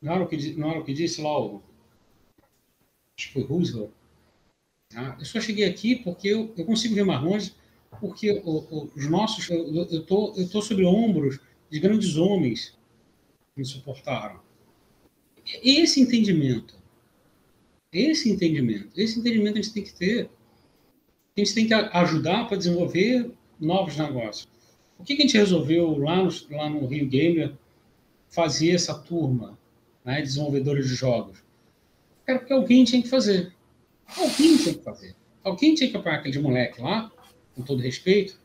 [0.01, 1.61] Não era o que, não era o que disse lá o.
[3.17, 3.91] Acho que foi Roosevelt.
[4.95, 7.53] Ah, eu só cheguei aqui porque eu, eu consigo ver mais longe,
[7.99, 9.49] porque o, o, os nossos.
[9.49, 11.39] Eu estou eu tô sobre ombros
[11.69, 12.77] de grandes homens
[13.53, 14.39] que me suportaram.
[15.63, 16.75] Esse entendimento,
[17.91, 20.29] esse entendimento, esse entendimento a gente tem que ter.
[21.35, 24.47] A gente tem que ajudar para desenvolver novos negócios.
[24.97, 27.55] O que, que a gente resolveu lá no, lá no Rio Gamer
[28.29, 29.58] fazer essa turma?
[30.09, 31.37] Né, desenvolvedores de jogos.
[32.25, 33.53] Era porque alguém tinha que fazer.
[34.17, 35.15] Alguém tinha que fazer.
[35.43, 37.11] Alguém tinha que apoiar aquele moleque lá,
[37.55, 38.39] com todo respeito,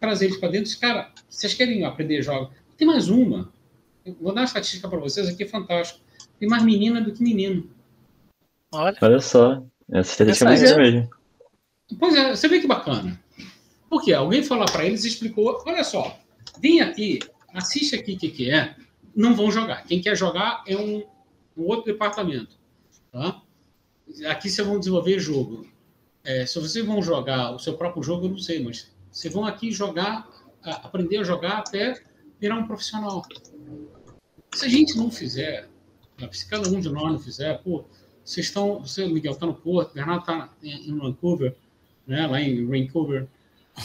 [0.00, 2.54] trazer eles para dentro e dizer, cara, vocês querem aprender jogos?
[2.78, 3.52] Tem mais uma.
[4.06, 6.00] Eu vou dar uma estatística para vocês aqui, é fantástico.
[6.40, 7.70] Tem mais menina do que menino.
[8.72, 9.62] Olha, Olha só.
[9.90, 11.10] Essa estatística é, é mesmo.
[11.98, 13.20] Pois é, você vê que bacana.
[13.90, 16.18] Porque alguém falou para eles e explicou: olha só,
[16.58, 17.18] vem aqui,
[17.52, 18.74] assiste aqui o que, que é,
[19.14, 19.84] não vão jogar.
[19.84, 21.04] Quem quer jogar é um,
[21.56, 22.56] um outro departamento.
[23.10, 23.42] Tá?
[24.26, 25.66] Aqui vocês vão desenvolver jogo.
[26.24, 29.44] É, se vocês vão jogar o seu próprio jogo, eu não sei, mas vocês vão
[29.44, 30.28] aqui jogar,
[30.62, 32.02] aprender a jogar até
[32.40, 33.22] virar um profissional.
[34.54, 35.68] Se a gente não fizer,
[36.30, 37.84] se cada um de nós não fizer, pô,
[38.24, 41.56] vocês estão, você, Miguel, está no Porto, Bernardo está em Vancouver,
[42.06, 43.26] né, lá em Vancouver.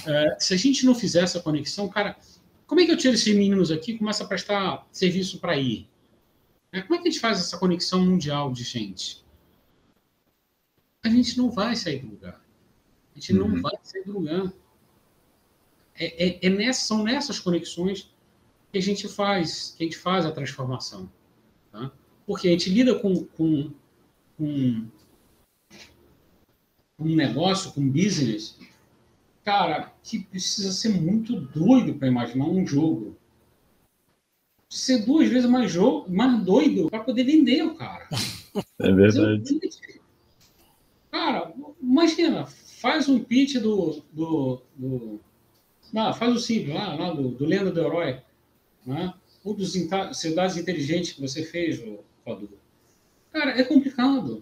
[0.05, 2.17] É, se a gente não fizer essa conexão, cara,
[2.67, 5.89] como é que eu tiro esses meninos aqui e começo a prestar serviço para ir?
[6.71, 9.25] É, como é que a gente faz essa conexão mundial de gente?
[11.01, 12.45] A gente não vai sair do lugar.
[13.15, 13.47] A gente uhum.
[13.47, 14.53] não vai sair do lugar.
[15.95, 18.13] É, é, é nessa, são nessas conexões
[18.69, 21.09] que a gente faz, que a gente faz a transformação.
[21.71, 21.89] Tá?
[22.25, 23.71] Porque a gente lida com, com,
[24.37, 24.89] com
[26.99, 28.59] um negócio, com um business,
[29.47, 33.15] cara, que precisa ser muito doido para imaginar um jogo.
[34.69, 38.09] Ser duas vezes mais, jogo, mais doido para poder vender o cara.
[38.79, 39.59] É verdade.
[41.11, 44.01] Cara, imagina, faz um pitch do.
[44.11, 45.19] do, do
[45.93, 48.19] não, faz o simples lá, lá do, do Lenda do Herói.
[48.83, 49.13] Né?
[49.43, 49.73] Ou dos
[50.13, 51.79] cidades inteligentes que você fez,
[52.25, 52.49] Padu.
[53.31, 54.41] Cara, é complicado.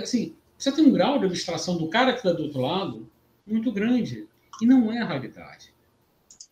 [0.00, 3.09] Assim, você tem um grau de abstração do cara que está do outro lado
[3.50, 4.26] muito grande.
[4.60, 5.72] E não é a realidade.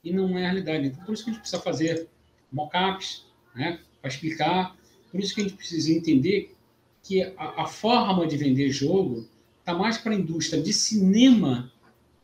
[0.02, 0.88] E não é a realidade.
[0.88, 2.08] Então, por isso que a gente precisa fazer
[2.50, 4.76] mockups, né, para explicar.
[5.10, 6.56] Por isso que a gente precisa entender
[7.02, 9.26] que a, a forma de vender jogo
[9.60, 11.70] está mais para a indústria de cinema,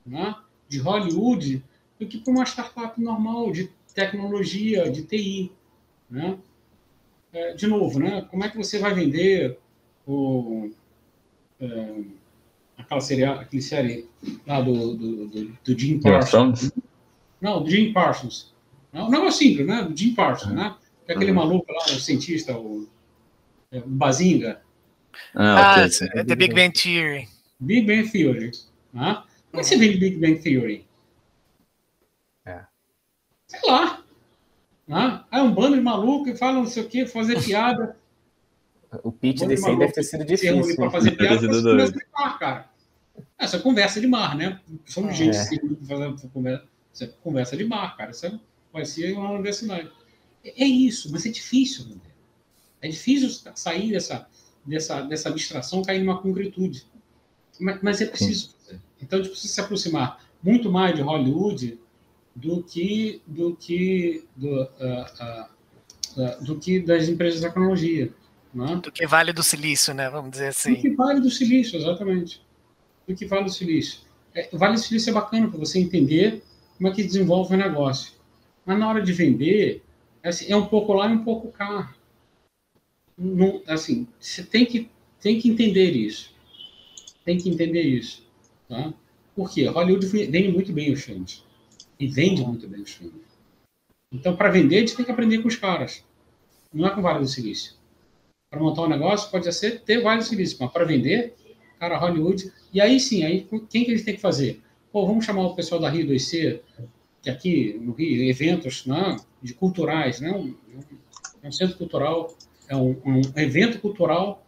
[0.04, 0.34] né,
[0.68, 1.62] de Hollywood,
[1.98, 5.52] do que para uma startup normal de tecnologia, de TI.
[6.10, 6.38] Né?
[7.32, 9.58] É, de novo, né, como é que você vai vender
[10.06, 10.70] o
[11.60, 12.04] é,
[12.84, 14.08] aquela série, aquele série
[14.46, 16.70] lá do, do, do, do Jim Parsons.
[17.40, 18.54] Não, do Jim Parsons.
[18.92, 19.82] Não, um negócio simples, né?
[19.82, 20.56] Do Jim Parsons, uhum.
[20.56, 20.76] né?
[21.04, 21.36] Que é aquele uhum.
[21.36, 22.88] maluco lá, o cientista, o,
[23.72, 24.62] é, o Bazinga.
[25.34, 26.24] Ah, ah okay.
[26.24, 27.28] The Big Bang Theory.
[27.60, 28.50] Big Bang Theory.
[28.92, 29.22] Né?
[29.50, 30.86] Como é que você vende Big Bang Theory?
[32.46, 32.60] É.
[33.46, 34.02] Sei lá.
[34.86, 35.24] Né?
[35.32, 37.96] É um bando de maluco que fala não sei o quê, fazer piada.
[39.02, 40.76] O pitch desse aí deve ter sido difícil.
[40.76, 41.48] Para fazer piada,
[42.12, 42.70] mar, cara.
[43.44, 44.60] Essa conversa de mar, né?
[44.86, 45.14] Somos é.
[45.14, 46.66] gente assim, fazendo conversa,
[47.22, 48.10] conversa de mar, cara.
[48.10, 48.40] Isso
[48.72, 49.90] vai ser uma universidade.
[50.44, 51.96] É, é isso, mas é difícil, né?
[52.82, 54.26] É difícil sair dessa,
[54.64, 56.84] dessa, dessa abstração, cair numa concretude.
[57.58, 58.80] Mas, mas é preciso fazer.
[59.00, 61.78] Então, a gente precisa se aproximar muito mais de Hollywood
[62.34, 68.12] do que do que do, uh, uh, uh, do que das empresas de tecnologia.
[68.52, 68.76] Né?
[68.76, 70.10] Do que Vale do Silício, né?
[70.10, 70.74] Vamos dizer assim.
[70.74, 72.43] Do que Vale do Silício, exatamente.
[73.06, 74.00] Do que Vale do Silício.
[74.34, 76.42] É, o Vale do Silício é bacana para você entender
[76.76, 78.14] como é que desenvolve o negócio.
[78.64, 79.82] Mas na hora de vender,
[80.22, 81.94] é, assim, é um pouco lá e um pouco cá.
[83.16, 84.90] Não, assim, você tem que,
[85.20, 86.34] tem que entender isso.
[87.24, 88.26] Tem que entender isso.
[88.68, 88.92] Tá?
[89.36, 89.66] Por quê?
[89.66, 91.44] Hollywood vende muito bem os filmes.
[91.98, 93.22] E vende muito bem os filmes.
[94.10, 96.04] Então, para vender, a gente tem que aprender com os caras.
[96.72, 97.74] Não é com o Vale do Silício
[98.54, 101.34] para montar um negócio pode ser ter vários serviços, mas para vender,
[101.84, 102.50] cara, Hollywood.
[102.72, 104.62] E aí sim, aí quem que eles têm que fazer?
[104.92, 106.60] Pô, vamos chamar o pessoal da Rio 2C,
[107.22, 110.54] que aqui no Rio, eventos né, de culturais, né, um,
[111.42, 112.34] um centro cultural,
[112.68, 114.46] é um, um evento cultural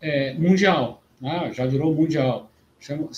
[0.00, 2.50] é, mundial, né, já virou mundial.
[2.80, 3.10] Chama,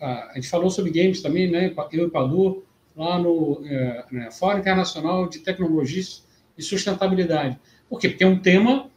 [0.00, 2.62] a gente falou sobre games também, né, eu e Padu,
[2.96, 6.24] lá no é, né, Fórum Internacional de Tecnologias
[6.56, 7.58] e Sustentabilidade.
[7.88, 8.10] Por quê?
[8.10, 8.90] Porque é um tema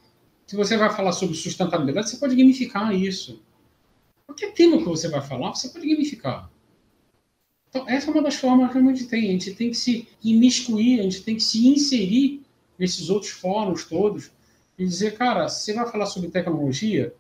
[0.51, 3.41] se você vai falar sobre sustentabilidade, você pode gamificar isso.
[4.31, 6.49] Qualquer tema que você vai falar, você pode gamificar.
[7.69, 9.29] Então, essa é uma das formas que a gente tem.
[9.29, 12.41] A gente tem que se imiscuir, a gente tem que se inserir
[12.79, 14.31] nesses outros fóruns todos
[14.77, 17.13] e dizer, cara, você vai falar sobre tecnologia,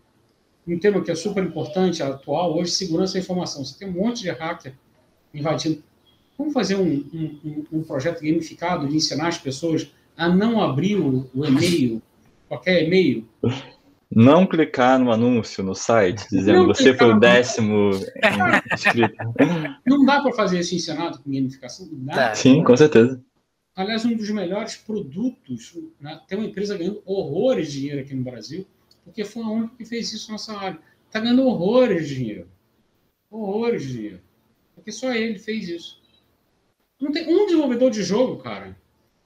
[0.65, 3.65] um tema que é super importante, atual, hoje, segurança da informação.
[3.65, 4.73] Você tem um monte de hacker
[5.33, 5.83] invadindo.
[6.37, 11.29] Vamos fazer um, um, um projeto gamificado de ensinar as pessoas a não abrir o,
[11.33, 12.01] o e-mail
[12.47, 13.25] qualquer e-mail.
[14.13, 17.91] Não clicar no anúncio no site dizendo não você foi o décimo
[18.73, 19.15] inscrito.
[19.87, 21.87] Não dá para fazer isso em Senado com gamificação?
[21.91, 22.35] Dá.
[22.35, 23.23] Sim, com certeza.
[23.73, 26.19] Aliás, um dos melhores produtos, né?
[26.27, 28.67] tem uma empresa ganhando horrores de dinheiro aqui no Brasil,
[29.05, 30.79] porque foi a única que fez isso nessa área.
[31.07, 32.47] Está ganhando horrores de dinheiro.
[33.29, 34.21] Horrores de dinheiro.
[34.75, 36.01] Porque só ele fez isso.
[36.99, 38.77] Não tem um desenvolvedor de jogo, cara,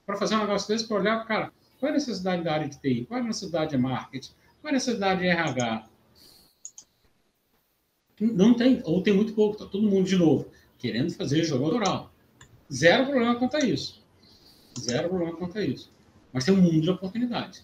[0.06, 2.80] para fazer um negócio desse, para olhar, cara, qual é a necessidade da área de
[2.80, 3.06] TI?
[3.06, 4.32] Qual é a necessidade de marketing?
[4.66, 5.88] Qual é a necessidade de RH?
[8.20, 10.50] Não tem, ou tem muito pouco, está todo mundo de novo
[10.80, 12.12] querendo fazer jogo autoral.
[12.74, 14.04] Zero problema quanto a isso.
[14.80, 15.94] Zero problema quanto a isso.
[16.34, 17.64] Mas tem um mundo de oportunidade.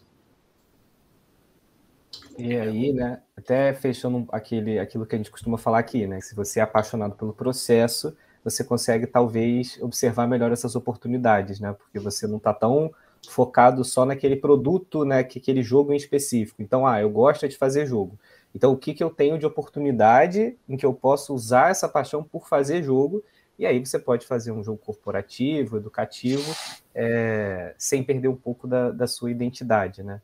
[2.37, 6.35] E aí, né, até fechando aquele, aquilo que a gente costuma falar aqui, né, se
[6.35, 12.27] você é apaixonado pelo processo, você consegue talvez observar melhor essas oportunidades, né, porque você
[12.27, 12.93] não está tão
[13.29, 16.61] focado só naquele produto, né, que aquele jogo em específico.
[16.61, 18.17] Então, ah, eu gosto de fazer jogo.
[18.53, 22.23] Então, o que, que eu tenho de oportunidade em que eu posso usar essa paixão
[22.23, 23.23] por fazer jogo?
[23.57, 26.53] E aí você pode fazer um jogo corporativo, educativo,
[26.93, 30.21] é, sem perder um pouco da, da sua identidade, né?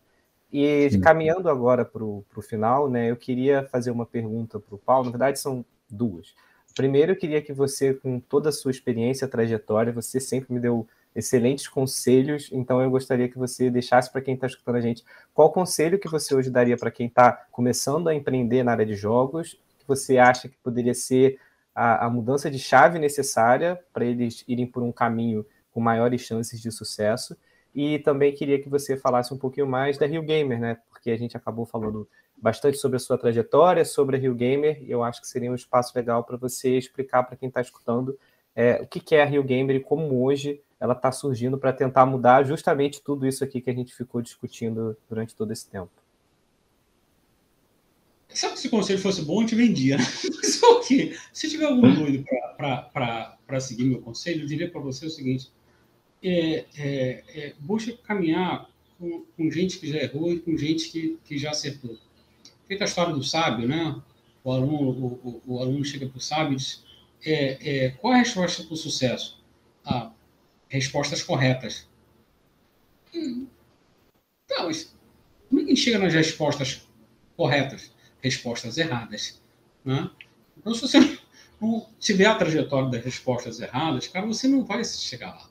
[0.52, 1.02] E Sim.
[1.02, 5.06] caminhando agora para o final, né, eu queria fazer uma pergunta para o Paulo.
[5.06, 6.34] Na verdade, são duas.
[6.76, 10.88] Primeiro, eu queria que você, com toda a sua experiência, trajetória, você sempre me deu
[11.18, 15.03] excelentes conselhos, então eu gostaria que você deixasse para quem está escutando a gente
[15.34, 18.93] qual conselho que você hoje daria para quem está começando a empreender na área de
[18.93, 21.39] jogos, que você acha que poderia ser
[21.74, 26.61] a, a mudança de chave necessária para eles irem por um caminho com maiores chances
[26.61, 27.36] de sucesso.
[27.74, 30.78] E também queria que você falasse um pouquinho mais da Rio Gamer, né?
[30.89, 34.91] Porque a gente acabou falando bastante sobre a sua trajetória, sobre a Rio Gamer, e
[34.91, 38.18] eu acho que seria um espaço legal para você explicar para quem está escutando
[38.55, 41.73] é, o que, que é a Rio Gamer e como hoje ela está surgindo para
[41.73, 45.91] tentar mudar justamente tudo isso aqui que a gente ficou discutindo durante todo esse tempo.
[48.30, 49.97] Sabe que se o conselho fosse bom, eu te vendia.
[50.43, 52.23] Só que, se tiver algum doido
[52.57, 55.49] para seguir meu conselho, eu diria para você o seguinte:
[56.21, 58.69] é, é, é, busca caminhar
[58.99, 61.97] com, com, gente que já errou e com gente que, que já acertou.
[62.67, 63.99] Feita a história do sábio, né?
[64.43, 66.84] O aluno, o, o, o aluno chega para o sábio e diz:
[67.25, 69.41] é, é, qual é a resposta para o sucesso?
[69.84, 70.11] Ah,
[70.70, 71.88] respostas corretas.
[73.13, 73.47] Hum.
[74.49, 76.88] É a gente chega nas respostas
[77.36, 77.91] corretas?
[78.22, 79.41] Respostas erradas.
[79.84, 80.09] Né?
[80.57, 81.20] Então, se você
[81.59, 85.49] não tiver a trajetória das respostas erradas, cara, você não vai chegar lá.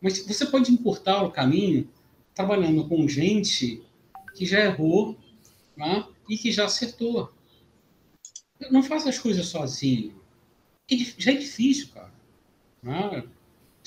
[0.00, 1.88] Mas você pode importar o caminho
[2.34, 3.82] trabalhando com gente
[4.34, 5.18] que já errou
[5.76, 6.06] né?
[6.28, 7.32] e que já acertou.
[8.70, 10.20] Não faça as coisas sozinho.
[10.90, 12.12] É já é difícil, cara.
[12.82, 13.28] Né?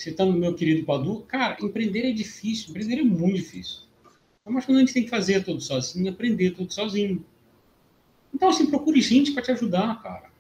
[0.02, 3.82] Citando meu querido Padu, cara, empreender é difícil, empreender é muito difícil.
[4.44, 7.24] Mas quando a gente tem que fazer tudo sozinho, aprender tudo sozinho.
[8.34, 10.32] Então, assim, procure gente para te ajudar, cara.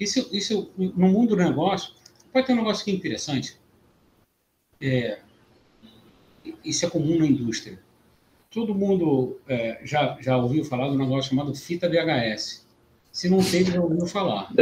[0.00, 1.92] Isso, isso, no mundo do negócio,
[2.32, 3.58] pode ter um negócio que é interessante.
[4.80, 5.20] É,
[6.64, 7.78] isso é comum na indústria.
[8.50, 12.66] Todo mundo é, já, já ouviu falar do negócio chamado fita VHS.
[13.10, 14.52] Se não teve, já ouviu falar.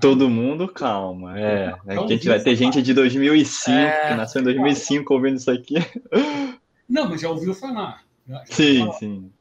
[0.00, 1.38] Todo mundo, calma.
[1.38, 4.08] É, é que a gente vai ter gente de 2005, é...
[4.08, 5.74] que nasceu em 2005 ouvindo isso aqui.
[6.88, 8.04] Não, mas já ouviu falar.
[8.26, 8.92] Já, já sim, falar.
[8.94, 9.32] sim.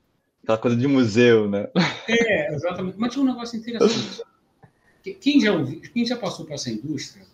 [0.43, 1.68] Aquela coisa de museu, né?
[2.07, 2.97] É, exatamente.
[2.97, 4.22] Mas tinha um negócio interessante.
[5.22, 7.26] Quem já, ouviu, quem já passou por essa indústria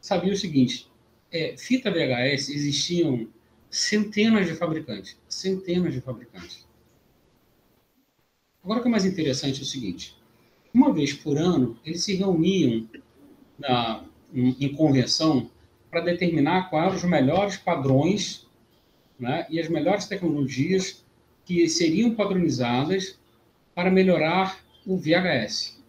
[0.00, 0.90] sabia o seguinte:
[1.30, 3.28] é, fita VHS existiam
[3.70, 5.16] centenas de fabricantes.
[5.28, 6.66] Centenas de fabricantes.
[8.62, 10.16] Agora o que é mais interessante é o seguinte:
[10.72, 12.86] uma vez por ano, eles se reuniam
[13.58, 15.50] na, em, em convenção
[15.90, 18.46] para determinar quais eram os melhores padrões
[19.18, 21.04] né, e as melhores tecnologias
[21.44, 23.18] que seriam padronizadas
[23.74, 25.80] para melhorar o VHS.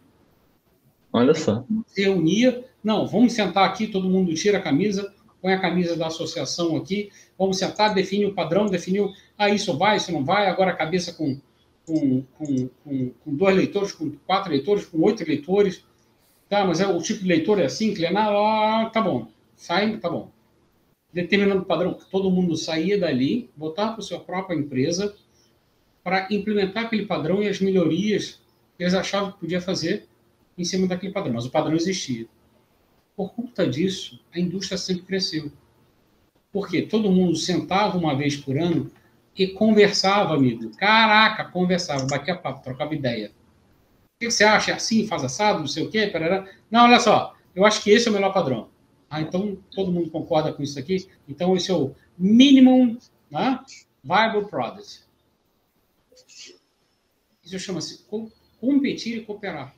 [1.12, 1.64] Olha só.
[1.88, 6.08] Se reunia, não, vamos sentar aqui, todo mundo tira a camisa, põe a camisa da
[6.08, 10.72] associação aqui, vamos sentar, define o padrão, definiu, ah, isso vai, isso não vai, agora
[10.72, 11.40] a cabeça com
[11.86, 15.84] com, com, com, com, dois leitores, com quatro leitores, com oito leitores.
[16.50, 19.28] Tá, mas é, o tipo de leitor é assim, inclinado, ah, tá bom.
[19.56, 20.32] Sai, tá bom.
[21.12, 25.16] Determinando padrão, todo mundo saía dali, voltava para sua própria empresa
[26.04, 28.42] para implementar aquele padrão e as melhorias
[28.78, 30.08] que eles achavam que podia fazer
[30.58, 31.34] em cima daquele padrão.
[31.34, 32.28] Mas o padrão existia.
[33.16, 35.52] Por conta disso, a indústria sempre cresceu.
[36.52, 38.92] Porque todo mundo sentava uma vez por ano
[39.36, 40.70] e conversava, amigo.
[40.78, 43.32] Caraca, conversava, batia papo, trocava ideia.
[44.16, 44.72] O que você acha?
[44.72, 46.08] É assim, faz assado, não sei o quê?
[46.08, 46.48] Parará.
[46.70, 48.70] Não, olha só, eu acho que esse é o melhor padrão.
[49.10, 51.08] Ah, então todo mundo concorda com isso aqui?
[51.28, 52.98] Então esse é o minimum
[53.30, 53.60] né,
[54.04, 55.04] viable product.
[57.44, 58.06] Isso chama-se
[58.60, 59.76] competir e cooperar.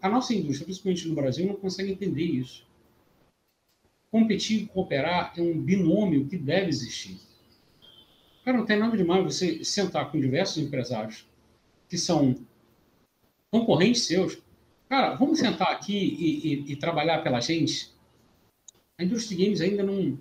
[0.00, 2.66] A nossa indústria, principalmente no Brasil, não consegue entender isso.
[4.10, 7.18] Competir e cooperar é um binômio que deve existir.
[8.44, 11.26] Cara, não tem nada de mal você sentar com diversos empresários
[11.88, 12.34] que são
[13.50, 14.42] concorrentes seus.
[14.88, 17.92] Cara, vamos sentar aqui e, e, e trabalhar pela gente?
[18.98, 20.18] A indústria de games ainda não,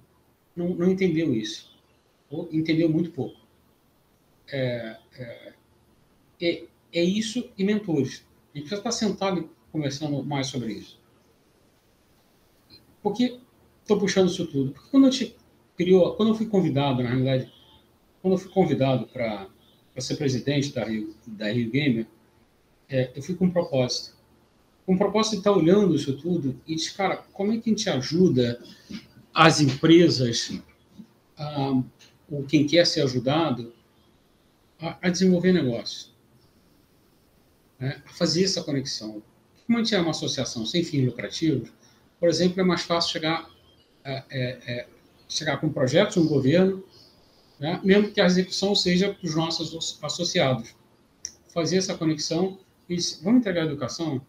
[0.56, 1.76] não, não entendeu isso.
[2.30, 3.38] Ou entendeu muito pouco.
[4.48, 5.54] É, é,
[6.42, 6.64] é,
[6.94, 8.26] é isso e mentores.
[8.54, 11.00] A gente precisa estar sentado conversando mais sobre isso.
[13.02, 13.40] Por que
[13.82, 14.72] estou puxando isso tudo?
[14.72, 15.36] Porque quando eu te
[15.76, 17.52] criou, quando eu fui convidado, na realidade,
[18.22, 19.50] quando eu fui convidado para
[19.98, 22.06] ser presidente da Rio, da Rio Gamer,
[22.88, 24.16] é, eu fui com um propósito.
[24.86, 27.74] Com um propósito de estar olhando isso tudo e disse, cara, como é que a
[27.74, 28.62] gente ajuda
[29.34, 30.60] as empresas,
[31.38, 31.82] a,
[32.30, 33.74] ou quem quer ser ajudado,
[34.80, 36.12] a, a desenvolver negócio?
[37.80, 38.02] Né?
[38.06, 39.24] A fazer essa conexão.
[39.66, 41.72] Como a gente é uma associação sem fins lucrativos,
[42.20, 43.50] por exemplo, é mais fácil chegar,
[44.04, 44.88] é, é, é
[45.28, 46.84] chegar com projetos no governo
[47.62, 47.80] né?
[47.84, 50.76] mesmo que a execução seja para os nossos associados.
[51.54, 52.58] Fazer essa conexão
[52.90, 54.26] e vamos entregar a educação,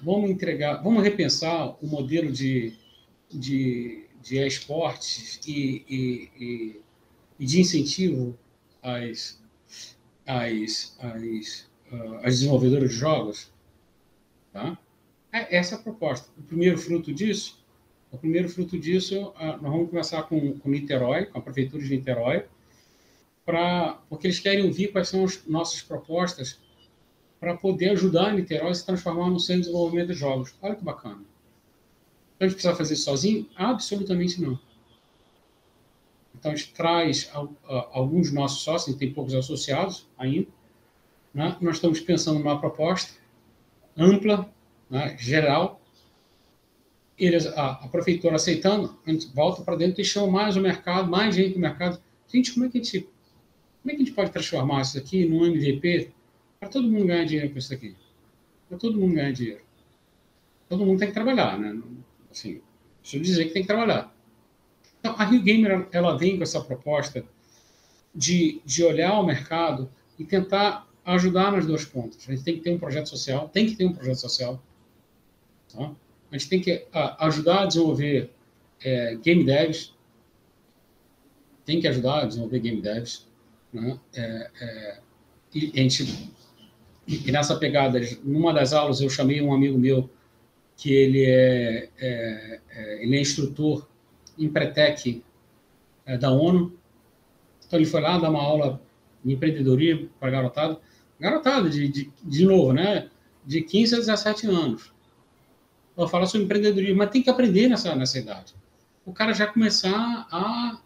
[0.00, 2.72] vamos entregar, vamos repensar o modelo de,
[3.28, 6.80] de, de esportes e, e, e,
[7.40, 8.38] e, de incentivo
[8.80, 9.42] às,
[10.24, 13.52] às, às, uh, às desenvolvedoras de jogos.
[14.52, 14.78] Tá?
[15.32, 16.30] É essa a proposta.
[16.38, 17.58] O primeiro fruto disso,
[18.12, 21.96] o primeiro fruto disso, ah, nós vamos começar com, com Niterói, com a prefeitura de
[21.96, 22.44] Niterói,
[23.44, 26.58] pra, porque eles querem ouvir quais são as nossas propostas
[27.38, 30.54] para poder ajudar a Niterói a se transformar no centro de desenvolvimento de jogos.
[30.60, 31.22] Olha que bacana.
[32.36, 33.48] Então, a gente precisa fazer isso sozinho?
[33.56, 34.58] Absolutamente não.
[36.34, 37.30] Então, a gente traz
[37.92, 40.48] alguns nossos sócios, a gente tem poucos associados ainda.
[41.34, 41.56] Né?
[41.60, 43.12] Nós estamos pensando numa proposta
[43.96, 44.50] ampla,
[44.88, 45.16] né?
[45.18, 45.80] geral.
[47.18, 51.10] Eles, a, a, prefeitura aceitando, a gente volta para dentro e chama mais o mercado,
[51.10, 52.00] mais gente do mercado.
[52.26, 53.08] Gente, como é que a gente,
[53.82, 56.10] como é que a gente pode transformar isso aqui num MVP
[56.58, 57.96] para todo mundo ganhar dinheiro com isso aqui?
[58.68, 59.62] Para todo mundo ganhar dinheiro.
[60.68, 61.80] Todo mundo tem que trabalhar, né?
[62.30, 62.60] Assim,
[63.12, 64.14] eu dizer que tem que trabalhar.
[64.98, 67.24] Então, a Rio Gamer ela vem com essa proposta
[68.14, 72.28] de, de olhar o mercado e tentar ajudar nas duas pontas.
[72.28, 74.62] A gente tem que ter um projeto social, tem que ter um projeto social.
[75.72, 75.92] Tá?
[76.30, 76.86] A gente tem que
[77.18, 78.30] ajudar a desenvolver
[78.82, 79.94] é, game devs,
[81.64, 83.26] tem que ajudar a desenvolver game devs.
[83.72, 83.98] Né?
[84.14, 84.98] É, é,
[85.54, 86.32] e, gente,
[87.06, 90.08] e nessa pegada, numa das aulas eu chamei um amigo meu
[90.76, 93.86] que ele é, é, é ele é instrutor
[94.38, 95.22] em Pretec
[96.06, 96.76] é, da ONU.
[97.66, 98.80] Então ele foi lá dar uma aula
[99.24, 100.80] de empreendedorismo para garotada.
[101.18, 103.10] Garotada, de, de, de novo, né?
[103.44, 104.92] De 15 a 17 anos.
[105.94, 108.54] Vou falar sobre empreendedorismo, mas tem que aprender nessa, nessa idade.
[109.04, 110.80] O cara já começar a,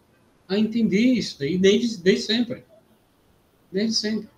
[0.48, 2.64] a entender isso daí desde, desde sempre.
[3.74, 4.28] Desde sempre.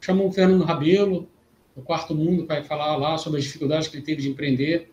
[0.00, 1.28] Chamou o Fernando Rabelo,
[1.74, 4.88] o Quarto Mundo, para falar lá sobre as dificuldades que ele teve de empreender.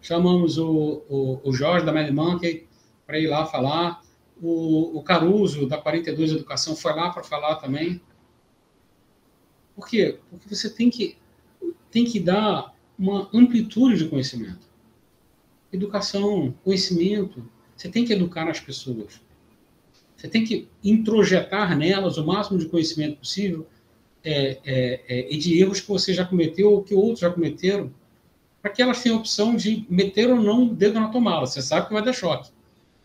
[0.00, 2.66] Chamamos o, o, o Jorge da Mad Monkey
[3.06, 4.02] para ir lá falar.
[4.42, 8.00] O, o Caruso, da 42 Educação, foi lá para falar também.
[9.76, 10.18] Por quê?
[10.28, 11.16] Porque você tem que,
[11.92, 14.66] tem que dar uma amplitude de conhecimento.
[15.72, 17.48] Educação, conhecimento.
[17.76, 19.20] Você tem que educar as pessoas.
[20.22, 23.66] Você tem que introjetar nelas o máximo de conhecimento possível
[24.22, 27.92] é, é, é, e de erros que você já cometeu ou que outros já cometeram,
[28.62, 31.44] para que elas tenham a opção de meter ou não o dedo na tomada.
[31.44, 32.52] Você sabe que vai dar choque.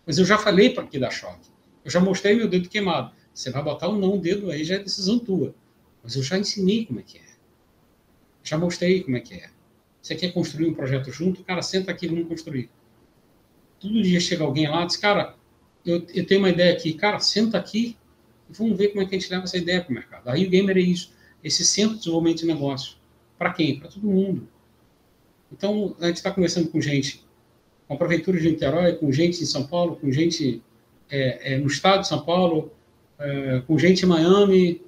[0.06, 1.50] Mas eu já falei para que dá choque.
[1.84, 3.12] Eu já mostrei meu dedo queimado.
[3.34, 5.56] Você vai botar ou não o dedo aí, já é decisão tua.
[6.04, 7.26] Mas eu já ensinei como é que é.
[8.44, 9.50] Já mostrei como é que é.
[10.04, 11.44] Você quer construir um projeto junto?
[11.44, 12.70] Cara, senta aqui e vamos construir.
[13.80, 15.36] Todo dia chega alguém lá e diz, cara,
[15.88, 16.94] eu, eu tenho uma ideia aqui.
[16.94, 17.98] Cara, senta aqui
[18.50, 20.28] e vamos ver como é que a gente leva essa ideia para o mercado.
[20.30, 21.14] Aí o Gamer é isso.
[21.44, 22.98] Esse centro de desenvolvimento de negócio.
[23.38, 23.80] Para quem?
[23.80, 24.48] Para todo mundo.
[25.52, 27.24] Então, a gente está conversando com gente,
[27.88, 30.62] com a Prefeitura de Niterói, com gente em São Paulo, com gente
[31.10, 32.72] é, é, no estado de São Paulo,
[33.18, 34.82] é, com gente em Miami,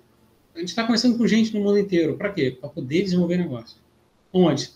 [0.56, 2.18] a gente está conversando com gente no mundo inteiro.
[2.18, 2.52] Para quê?
[2.52, 3.78] Para poder desenvolver negócio.
[4.34, 4.72] Onde?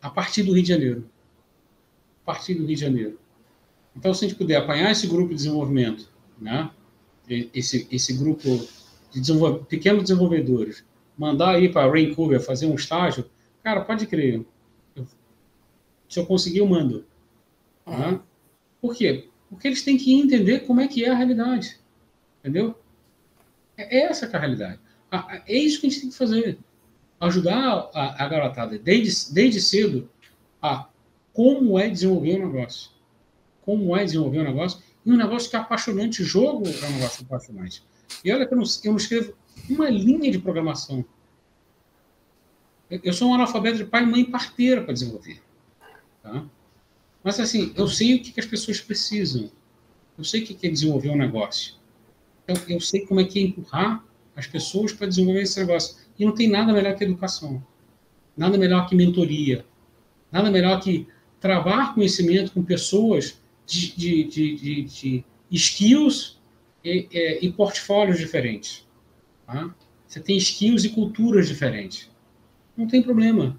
[0.00, 1.10] A partir do Rio de Janeiro.
[2.22, 3.18] A partir do Rio de Janeiro.
[3.96, 6.08] Então, se a gente puder apanhar esse grupo de desenvolvimento,
[6.40, 6.70] né?
[7.28, 8.66] esse, esse grupo
[9.10, 10.84] de desenvolve, pequenos desenvolvedores,
[11.16, 13.30] mandar ir para Vancouver fazer um estágio,
[13.62, 14.44] cara, pode crer.
[14.96, 15.06] Eu,
[16.08, 17.06] se eu conseguir, eu mando.
[17.86, 18.20] Uhum.
[18.80, 19.28] Por quê?
[19.48, 21.78] Porque eles têm que entender como é que é a realidade.
[22.40, 22.74] Entendeu?
[23.76, 24.80] É essa que é a realidade.
[25.46, 26.58] É isso que a gente tem que fazer.
[27.20, 30.10] Ajudar a, a garotada desde, desde cedo
[30.60, 30.88] a
[31.32, 32.90] como é desenvolver o um negócio.
[33.64, 34.82] Como é desenvolver um negócio.
[35.04, 36.22] E um negócio que é apaixonante.
[36.22, 37.82] Jogo é um negócio apaixonante.
[38.24, 39.34] E olha que eu não, eu não escrevo
[39.68, 41.04] uma linha de programação.
[42.90, 45.40] Eu sou um analfabeto de pai, mãe e parteira para desenvolver.
[46.22, 46.44] Tá?
[47.22, 49.50] Mas assim, eu sei o que, que as pessoas precisam.
[50.16, 51.74] Eu sei o que é desenvolver um negócio.
[52.46, 54.04] Eu, eu sei como é que é empurrar
[54.36, 55.96] as pessoas para desenvolver esse negócio.
[56.18, 57.64] E não tem nada melhor que educação.
[58.36, 59.64] Nada melhor que mentoria.
[60.30, 61.06] Nada melhor que
[61.40, 66.40] travar conhecimento com pessoas de, de, de, de, skills
[66.84, 68.86] e, e, e, portfólios diferentes.
[69.46, 69.74] Tá?
[70.06, 72.10] Você tem skills e culturas diferentes.
[72.76, 73.58] Não tem problema.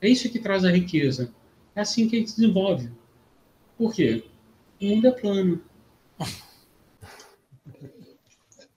[0.00, 1.32] É isso que traz a riqueza.
[1.74, 2.90] É assim que a gente desenvolve.
[3.76, 4.24] Por quê?
[4.80, 5.60] O mundo é plano.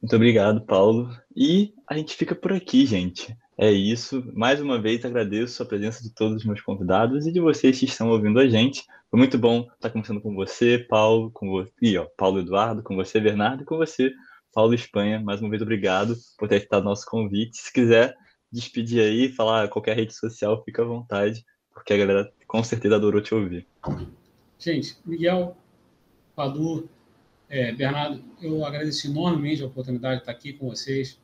[0.01, 1.09] Muito obrigado, Paulo.
[1.35, 3.35] E a gente fica por aqui, gente.
[3.57, 4.23] É isso.
[4.35, 7.85] Mais uma vez agradeço a presença de todos os meus convidados e de vocês que
[7.85, 8.83] estão ouvindo a gente.
[9.15, 13.17] Foi muito bom estar conversando com você, Paulo, com você, ó, Paulo Eduardo, com você,
[13.17, 14.11] Bernardo, e com você,
[14.53, 15.21] Paulo Espanha.
[15.21, 17.55] Mais uma vez obrigado por ter aceitado nosso convite.
[17.55, 18.13] Se quiser
[18.51, 23.21] despedir aí, falar qualquer rede social, fica à vontade, porque a galera com certeza adorou
[23.21, 23.65] te ouvir.
[24.59, 25.55] Gente, Miguel,
[26.35, 26.89] Padu,
[27.47, 31.17] é, Bernardo, eu agradeço enormemente a oportunidade de estar aqui com vocês,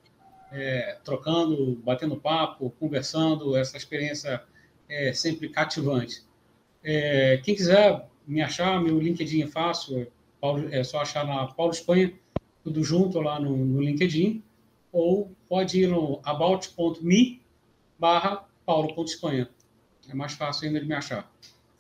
[0.50, 3.54] é, trocando, batendo papo, conversando.
[3.58, 4.42] Essa experiência
[4.88, 6.31] é sempre cativante.
[6.84, 10.08] É, quem quiser me achar, meu LinkedIn é fácil,
[10.72, 12.14] é, é só achar na Paulo Espanha,
[12.64, 14.44] tudo junto lá no, no LinkedIn,
[14.92, 17.42] ou pode ir no about.me
[17.98, 19.50] barra paulo.espanha.
[20.10, 21.32] É mais fácil ainda de me achar.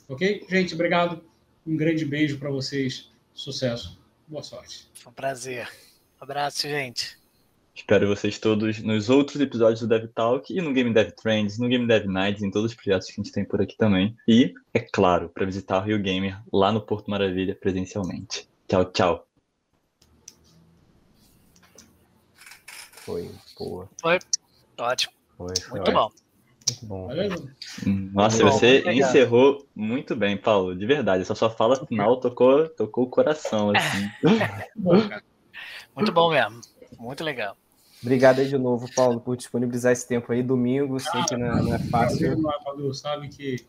[0.08, 0.46] Ok?
[0.50, 1.24] Gente, obrigado.
[1.66, 3.12] Um grande beijo para vocês.
[3.34, 4.00] Sucesso.
[4.28, 4.90] Boa sorte.
[4.94, 5.68] Foi um prazer.
[6.20, 7.21] Um abraço, gente.
[7.74, 11.70] Espero vocês todos nos outros episódios do Dev Talk e no Game Dev Trends, no
[11.70, 14.16] Game Dev Nights, em todos os projetos que a gente tem por aqui também.
[14.28, 18.48] E, é claro, para visitar o Rio Gamer lá no Porto Maravilha presencialmente.
[18.68, 19.28] Tchau, tchau.
[22.92, 23.90] Foi, boa.
[24.02, 24.20] Foi
[24.78, 25.14] ótimo.
[25.38, 26.12] Foi, foi Muito bom.
[26.70, 27.10] Muito bom.
[28.14, 28.94] Nossa, Bom, você legal.
[28.94, 31.22] encerrou muito bem, Paulo, de verdade.
[31.24, 34.10] Essa sua fala final tocou, tocou o coração, assim.
[34.76, 34.94] Bom.
[35.94, 36.62] Muito bom mesmo.
[37.00, 37.58] Muito legal.
[38.02, 40.42] Obrigado aí de novo, Paulo, por disponibilizar esse tempo aí.
[40.42, 42.64] Domingo, sei que não é, não é Prazer, fácil.
[42.64, 43.64] Padu, sabe que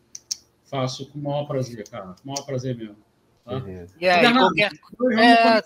[0.65, 2.05] faço com o maior prazer, cara.
[2.05, 2.97] Com o maior prazer mesmo.
[3.45, 3.61] Tá?
[3.99, 4.71] E aí, qualquer...
[5.19, 5.61] É.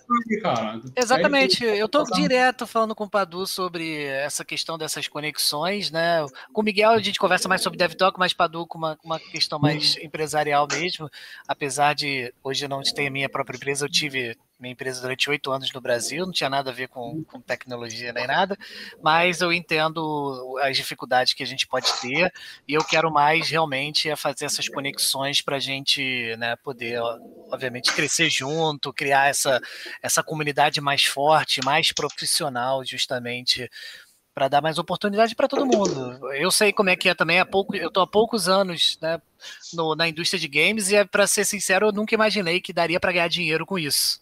[0.95, 6.25] Exatamente, eu tô passar- direto falando com o Padu sobre essa questão dessas conexões, né?
[6.51, 9.59] Com o Miguel a gente conversa mais sobre DevTalk, mas Padu com uma, uma questão
[9.59, 11.07] mais empresarial mesmo.
[11.47, 15.29] Apesar de hoje eu não ter a minha própria empresa, eu tive minha empresa durante
[15.29, 18.57] oito anos no Brasil, não tinha nada a ver com, com tecnologia nem nada,
[19.01, 22.31] mas eu entendo as dificuldades que a gente pode ter
[22.67, 26.99] e eu quero mais realmente é fazer essas conexões para a gente né, poder,
[27.51, 29.61] obviamente, crescer junto, criar essa,
[30.01, 33.69] essa comunidade mais forte, mais profissional, justamente
[34.37, 36.31] para dar mais oportunidade para todo mundo.
[36.35, 39.19] Eu sei como é que é também há pouco, eu tô há poucos anos, né,
[39.73, 43.11] no- na indústria de games e para ser sincero, eu nunca imaginei que daria para
[43.11, 44.21] ganhar dinheiro com isso.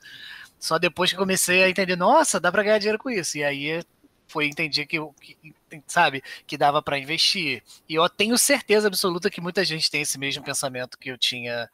[0.58, 3.38] Só depois que comecei a entender, nossa, dá para ganhar dinheiro com isso.
[3.38, 3.84] E aí
[4.26, 5.54] foi entender que, que
[5.86, 7.62] sabe, que dava para investir.
[7.90, 11.70] E eu tenho certeza absoluta que muita gente tem esse mesmo pensamento que eu tinha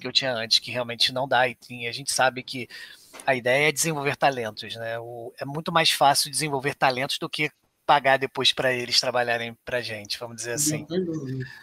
[0.00, 1.46] que eu tinha antes, que realmente não dá.
[1.46, 2.66] E a gente sabe que
[3.26, 4.98] a ideia é desenvolver talentos, né?
[4.98, 7.50] O- é muito mais fácil desenvolver talentos do que
[7.86, 10.84] pagar depois para eles trabalharem para gente, vamos dizer assim.
[10.84, 11.04] Tem.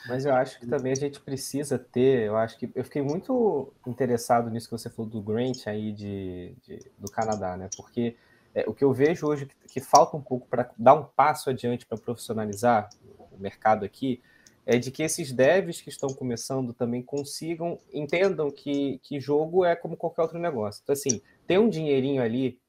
[0.07, 3.71] Mas eu acho que também a gente precisa ter, eu acho que eu fiquei muito
[3.87, 7.69] interessado nisso que você falou do Grant aí de, de- do Canadá, né?
[7.75, 8.15] Porque
[8.53, 11.49] é, o que eu vejo hoje que, que falta um pouco para dar um passo
[11.49, 12.89] adiante para profissionalizar
[13.31, 14.21] o mercado aqui
[14.65, 19.75] é de que esses devs que estão começando também consigam, entendam que, que jogo é
[19.75, 20.81] como qualquer outro negócio.
[20.83, 22.59] Então, assim, ter um dinheirinho ali,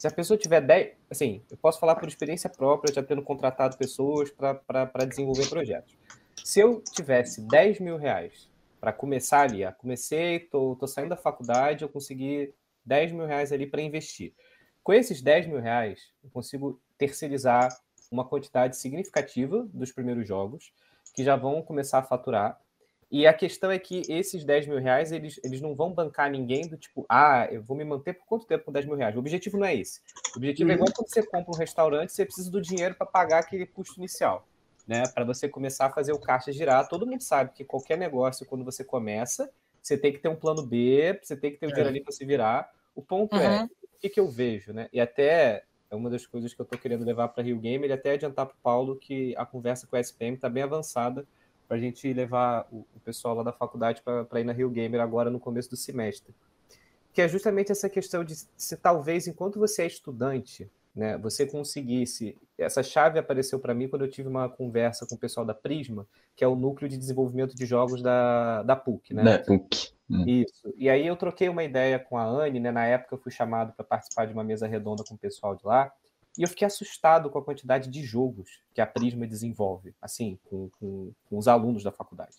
[0.00, 3.76] se a pessoa tiver 10, assim, eu posso falar por experiência própria, já tendo contratado
[3.76, 5.94] pessoas para desenvolver projetos.
[6.42, 8.48] Se eu tivesse 10 mil reais
[8.80, 13.52] para começar ali, ah, comecei, tô, tô saindo da faculdade, eu consegui 10 mil reais
[13.52, 14.32] ali para investir.
[14.82, 17.68] Com esses 10 mil reais, eu consigo terceirizar
[18.10, 20.72] uma quantidade significativa dos primeiros jogos,
[21.14, 22.58] que já vão começar a faturar.
[23.10, 26.68] E a questão é que esses 10 mil reais, eles, eles não vão bancar ninguém
[26.68, 29.16] do tipo, ah, eu vou me manter por quanto tempo com 10 mil reais?
[29.16, 30.00] O objetivo não é esse.
[30.34, 33.40] O objetivo é igual quando você compra um restaurante, você precisa do dinheiro para pagar
[33.40, 34.46] aquele custo inicial
[34.90, 36.88] né, para você começar a fazer o caixa girar.
[36.88, 39.48] Todo mundo sabe que qualquer negócio, quando você começa,
[39.80, 42.10] você tem que ter um plano B, você tem que ter o dinheiro ali para
[42.10, 42.68] se virar.
[42.92, 43.64] O ponto é, Uhum.
[43.64, 44.88] o que, que eu vejo, né?
[44.92, 47.92] E até é uma das coisas que eu estou querendo levar para Rio Game, ele
[47.92, 51.24] até adiantar para o Paulo que a conversa com a SPM está bem avançada
[51.70, 55.00] para a gente levar o, o pessoal lá da faculdade para ir na Rio Gamer
[55.00, 56.34] agora no começo do semestre.
[57.12, 62.36] Que é justamente essa questão de se talvez, enquanto você é estudante, né, você conseguisse.
[62.58, 66.04] Essa chave apareceu para mim quando eu tive uma conversa com o pessoal da Prisma,
[66.34, 69.22] que é o núcleo de desenvolvimento de jogos da, da PUC, né?
[69.22, 69.92] Da PUC.
[70.10, 70.24] Hum.
[70.26, 70.74] Isso.
[70.76, 72.72] E aí eu troquei uma ideia com a Anne, né?
[72.72, 75.64] Na época eu fui chamado para participar de uma mesa redonda com o pessoal de
[75.64, 75.92] lá.
[76.38, 80.70] E eu fiquei assustado com a quantidade de jogos que a Prisma desenvolve, assim, com,
[80.78, 82.36] com, com os alunos da faculdade.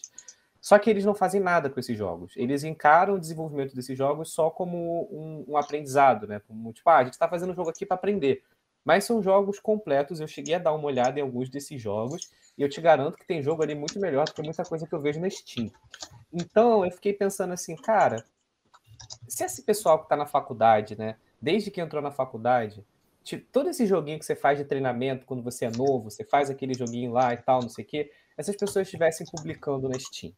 [0.61, 2.33] Só que eles não fazem nada com esses jogos.
[2.37, 6.39] Eles encaram o desenvolvimento desses jogos só como um, um aprendizado, né?
[6.47, 8.43] Como, tipo, ah, a gente está fazendo um jogo aqui para aprender.
[8.85, 10.19] Mas são jogos completos.
[10.19, 13.25] Eu cheguei a dar uma olhada em alguns desses jogos e eu te garanto que
[13.25, 15.71] tem jogo ali muito melhor do que muita coisa que eu vejo na Steam.
[16.31, 18.23] Então eu fiquei pensando assim, cara,
[19.27, 22.85] se esse pessoal que está na faculdade, né, desde que entrou na faculdade,
[23.23, 26.49] tipo, todo esse joguinho que você faz de treinamento quando você é novo, você faz
[26.49, 30.33] aquele joguinho lá e tal, não sei o quê, essas pessoas estivessem publicando na Steam.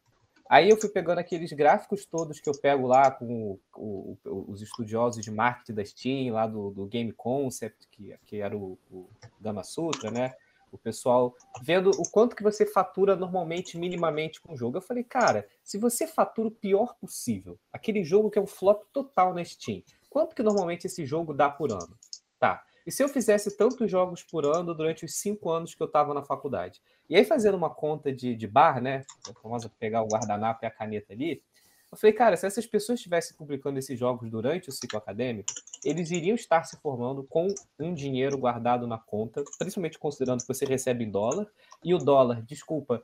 [0.48, 4.60] Aí eu fui pegando aqueles gráficos todos que eu pego lá com o, o, os
[4.60, 9.08] estudiosos de marketing da Steam, lá do, do Game Concept, que, que era o, o
[9.40, 10.34] Gama Sutra, né?
[10.70, 14.76] O pessoal vendo o quanto que você fatura normalmente, minimamente com o jogo.
[14.76, 18.82] Eu falei, cara, se você fatura o pior possível, aquele jogo que é um flop
[18.92, 21.96] total na Steam, quanto que normalmente esse jogo dá por ano?
[22.38, 22.62] Tá.
[22.86, 26.12] E se eu fizesse tantos jogos por ano durante os cinco anos que eu estava
[26.12, 26.82] na faculdade?
[27.08, 29.04] E aí, fazendo uma conta de, de bar, né?
[29.28, 31.42] A famosa pegar o guardanapo e a caneta ali.
[31.90, 35.48] Eu falei, cara, se essas pessoas estivessem publicando esses jogos durante o ciclo acadêmico,
[35.84, 37.46] eles iriam estar se formando com
[37.78, 41.46] um dinheiro guardado na conta, principalmente considerando que você recebe em dólar,
[41.84, 43.00] e o dólar, desculpa,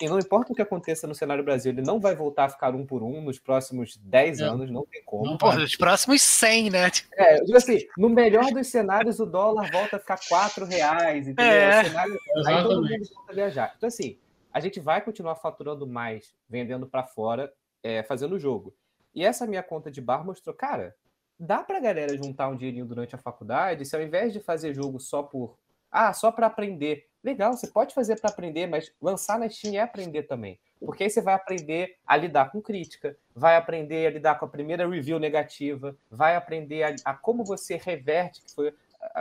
[0.00, 2.74] e não importa o que aconteça no cenário Brasil, ele não vai voltar a ficar
[2.74, 4.44] um por um nos próximos 10 é.
[4.44, 5.24] anos, não tem como.
[5.24, 6.90] Não, Pô, nos próximos 100, né?
[7.12, 11.52] É, digo assim, no melhor dos cenários, o dólar volta a ficar 4 reais, entendeu?
[11.52, 11.84] É.
[11.84, 13.74] Cenário, aí todo mundo volta a viajar.
[13.76, 14.18] Então, assim,
[14.52, 17.52] a gente vai continuar faturando mais, vendendo para fora,
[17.82, 18.74] é, fazendo o jogo.
[19.14, 20.94] E essa minha conta de bar mostrou, cara,
[21.38, 24.98] dá pra galera juntar um dinheirinho durante a faculdade, se ao invés de fazer jogo
[24.98, 25.56] só por.
[25.90, 27.06] Ah, só para aprender.
[27.26, 30.60] Legal, você pode fazer para aprender, mas lançar na Steam é aprender também.
[30.78, 34.48] Porque aí você vai aprender a lidar com crítica, vai aprender a lidar com a
[34.48, 38.72] primeira review negativa, vai aprender a, a como você reverte, que foi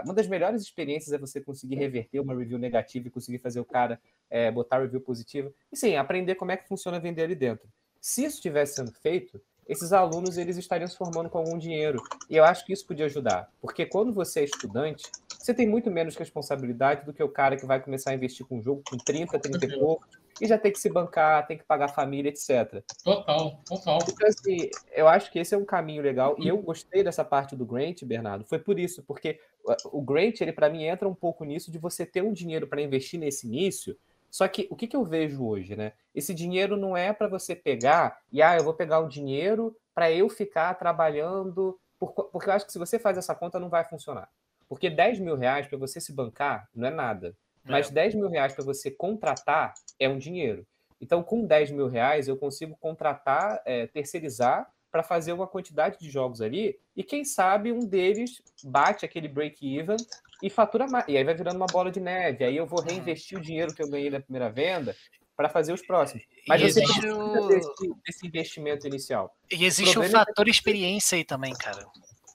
[0.04, 3.66] uma das melhores experiências é você conseguir reverter uma review negativa e conseguir fazer o
[3.66, 4.00] cara
[4.30, 5.52] é, botar review positiva.
[5.72, 7.68] E sim, aprender como é que funciona vender ali dentro.
[8.00, 12.00] Se isso estivesse sendo feito, esses alunos eles estariam se formando com algum dinheiro.
[12.30, 13.50] E eu acho que isso podia ajudar.
[13.60, 15.10] Porque quando você é estudante,
[15.46, 18.58] você tem muito menos responsabilidade do que o cara que vai começar a investir com
[18.58, 20.08] um jogo com 30, 30 e pouco,
[20.42, 22.84] e já tem que se bancar, tem que pagar a família, etc.
[23.04, 24.00] Total, total.
[24.02, 26.36] Então, assim, eu acho que esse é um caminho legal.
[26.38, 28.44] E eu gostei dessa parte do Grant, Bernardo.
[28.44, 29.40] Foi por isso, porque
[29.86, 32.82] o Grant, ele para mim entra um pouco nisso de você ter um dinheiro para
[32.82, 33.98] investir nesse início
[34.36, 35.94] só que o que, que eu vejo hoje, né?
[36.14, 40.12] Esse dinheiro não é para você pegar e, ah, eu vou pegar o dinheiro para
[40.12, 41.80] eu ficar trabalhando.
[41.98, 44.30] Por, porque eu acho que se você faz essa conta, não vai funcionar.
[44.68, 47.36] Porque 10 mil reais para você se bancar não é nada.
[47.66, 47.72] É.
[47.72, 50.66] Mas 10 mil reais para você contratar é um dinheiro.
[51.00, 56.10] Então, com 10 mil reais, eu consigo contratar, é, terceirizar para fazer uma quantidade de
[56.10, 59.98] jogos ali, e quem sabe um deles bate aquele break-even
[60.42, 61.06] e fatura mais.
[61.10, 62.46] E aí vai virando uma bola de neve.
[62.46, 64.96] Aí eu vou reinvestir o dinheiro que eu ganhei na primeira venda
[65.36, 66.24] para fazer os próximos.
[66.48, 67.48] Mas e você precisa o...
[67.50, 69.36] desse, desse, investimento inicial.
[69.52, 70.50] E existe o, o fator é...
[70.50, 71.86] experiência aí também, cara.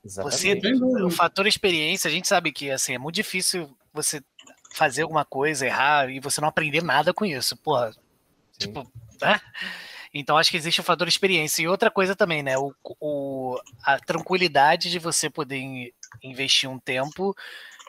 [0.05, 0.78] Exatamente.
[0.78, 4.22] Você, o fator experiência, a gente sabe que assim, é muito difícil você
[4.72, 7.56] fazer alguma coisa, errar, e você não aprender nada com isso.
[7.56, 7.93] Porra,
[8.59, 8.90] tipo,
[9.20, 9.40] né?
[10.12, 11.62] Então acho que existe o fator experiência.
[11.62, 12.56] E outra coisa também, né?
[12.59, 17.35] O, o, a tranquilidade de você poder investir um tempo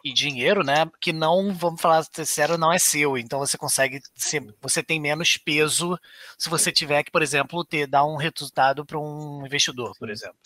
[0.03, 0.89] e dinheiro, né?
[0.99, 3.17] Que não, vamos falar sincero, não é seu.
[3.17, 5.97] Então você consegue ser, você tem menos peso
[6.37, 10.37] se você tiver que, por exemplo, ter dar um resultado para um investidor, por exemplo.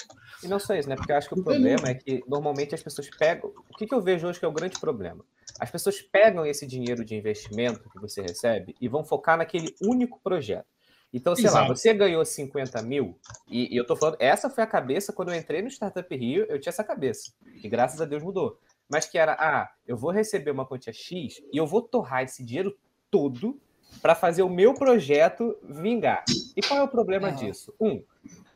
[0.44, 0.96] E não só isso, né?
[0.96, 3.52] Porque eu acho que o problema é que normalmente as pessoas pegam.
[3.70, 5.24] O que, que eu vejo hoje que é o grande problema?
[5.60, 10.20] As pessoas pegam esse dinheiro de investimento que você recebe e vão focar naquele único
[10.22, 10.68] projeto.
[11.14, 11.70] Então, sei Exato.
[11.70, 13.18] lá, você ganhou 50 mil,
[13.48, 16.46] e, e, eu tô falando, essa foi a cabeça, quando eu entrei no Startup Rio,
[16.50, 17.32] eu tinha essa cabeça,
[17.64, 18.60] e graças a Deus mudou
[18.90, 22.44] mas que era, ah, eu vou receber uma quantia X e eu vou torrar esse
[22.44, 22.78] dinheiro
[23.10, 23.60] todo
[24.02, 26.24] para fazer o meu projeto vingar.
[26.56, 27.36] E qual é o problema uhum.
[27.36, 27.74] disso?
[27.80, 28.04] Um,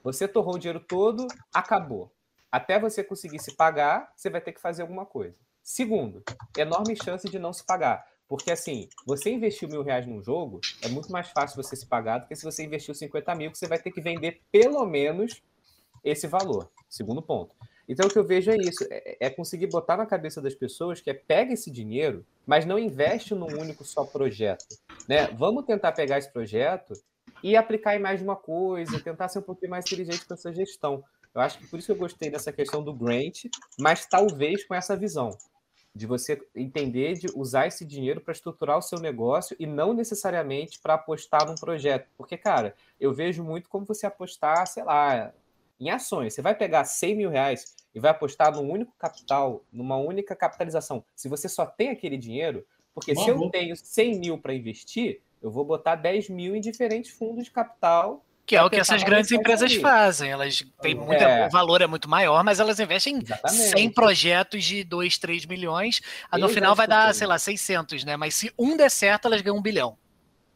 [0.03, 2.11] você torrou o dinheiro todo, acabou.
[2.51, 5.37] Até você conseguir se pagar, você vai ter que fazer alguma coisa.
[5.61, 6.23] Segundo,
[6.57, 8.05] enorme chance de não se pagar.
[8.27, 12.19] Porque, assim, você investiu mil reais num jogo, é muito mais fácil você se pagar
[12.19, 15.41] do que se você investiu 50 mil, que você vai ter que vender pelo menos
[16.03, 16.69] esse valor.
[16.87, 17.55] Segundo ponto.
[17.89, 21.01] Então o que eu vejo é isso, é, é, conseguir botar na cabeça das pessoas
[21.01, 25.25] que é pega esse dinheiro, mas não investe num único só projeto, né?
[25.29, 26.93] Vamos tentar pegar esse projeto
[27.43, 30.53] e aplicar em mais de uma coisa, tentar ser um pouquinho mais inteligente com essa
[30.53, 31.03] gestão.
[31.33, 33.45] Eu acho que por isso que eu gostei dessa questão do grant,
[33.79, 35.35] mas talvez com essa visão
[35.95, 40.79] de você entender de usar esse dinheiro para estruturar o seu negócio e não necessariamente
[40.79, 42.07] para apostar num projeto.
[42.15, 45.33] Porque, cara, eu vejo muito como você apostar, sei lá,
[45.79, 46.33] em ações.
[46.33, 51.03] Você vai pegar 100 mil reais e vai apostar num único capital, numa única capitalização.
[51.15, 55.49] Se você só tem aquele dinheiro, porque se eu tenho 100 mil para investir, eu
[55.49, 58.25] vou botar 10 mil em diferentes fundos de capital.
[58.45, 60.31] Que é o que essas grandes empresas fazem.
[60.31, 61.47] Elas têm muito, é.
[61.47, 66.01] o valor é muito maior, mas elas investem em 100 projetos de 2, 3 milhões.
[66.33, 68.17] No final vai dar, sei lá, 600, né?
[68.17, 69.97] Mas se um der certo, elas ganham um bilhão.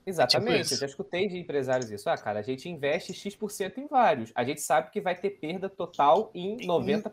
[0.05, 2.09] Exatamente, tipo eu já escutei de empresários isso.
[2.09, 4.31] Ah, cara, a gente investe X% em vários.
[4.35, 7.11] A gente sabe que vai ter perda total em 90%.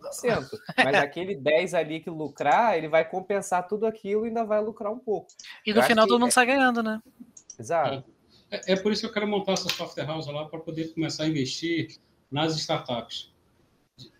[0.76, 4.92] mas aquele 10 ali que lucrar, ele vai compensar tudo aquilo e ainda vai lucrar
[4.92, 5.28] um pouco.
[5.64, 6.32] E no eu final todo mundo é...
[6.32, 7.00] sai ganhando, né?
[7.58, 8.04] Exato.
[8.50, 11.24] É, é, por isso que eu quero montar essa software house lá para poder começar
[11.24, 11.96] a investir
[12.30, 13.32] nas startups.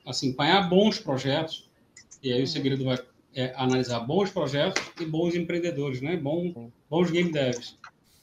[0.07, 1.69] Assim, apanhar bons projetos,
[2.23, 2.47] e aí o uhum.
[2.47, 2.99] segredo vai
[3.35, 6.17] é analisar bons projetos e bons empreendedores, né?
[6.17, 7.79] Bom, bons game devs.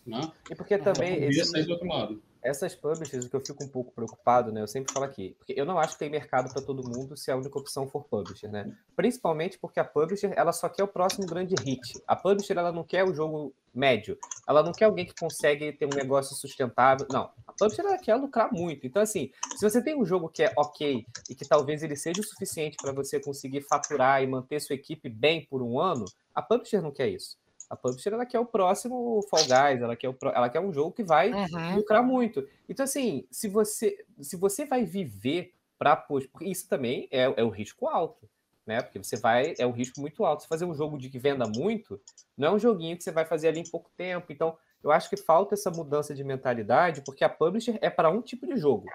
[0.07, 0.21] Né?
[0.49, 1.25] E porque também.
[1.25, 2.21] Esse, do outro lado.
[2.41, 4.61] essas publishers, o que eu fico um pouco preocupado, né?
[4.61, 7.29] Eu sempre falo aqui, porque eu não acho que tem mercado para todo mundo se
[7.29, 8.73] a única opção for publisher, né?
[8.95, 12.01] Principalmente porque a publisher, ela só quer o próximo grande hit.
[12.07, 14.17] A publisher, ela não quer o jogo médio.
[14.47, 17.05] Ela não quer alguém que consegue ter um negócio sustentável.
[17.11, 17.29] Não.
[17.45, 18.87] A publisher, ela quer lucrar muito.
[18.87, 22.21] Então, assim, se você tem um jogo que é ok e que talvez ele seja
[22.21, 26.41] o suficiente para você conseguir faturar e manter sua equipe bem por um ano, a
[26.41, 27.37] publisher não quer isso.
[27.69, 30.91] A publisher ela quer o próximo Fall Guys, ela quer, o, ela quer um jogo
[30.91, 31.75] que vai uhum.
[31.75, 32.47] lucrar muito.
[32.67, 36.05] Então, assim, se você, se você vai viver para
[36.41, 38.27] isso também é, é o risco alto,
[38.65, 38.81] né?
[38.81, 40.43] Porque você vai, é um risco muito alto.
[40.43, 41.99] Se fazer um jogo de que venda muito,
[42.37, 44.31] não é um joguinho que você vai fazer ali em pouco tempo.
[44.31, 48.21] Então, eu acho que falta essa mudança de mentalidade, porque a publisher é para um
[48.21, 48.87] tipo de jogo.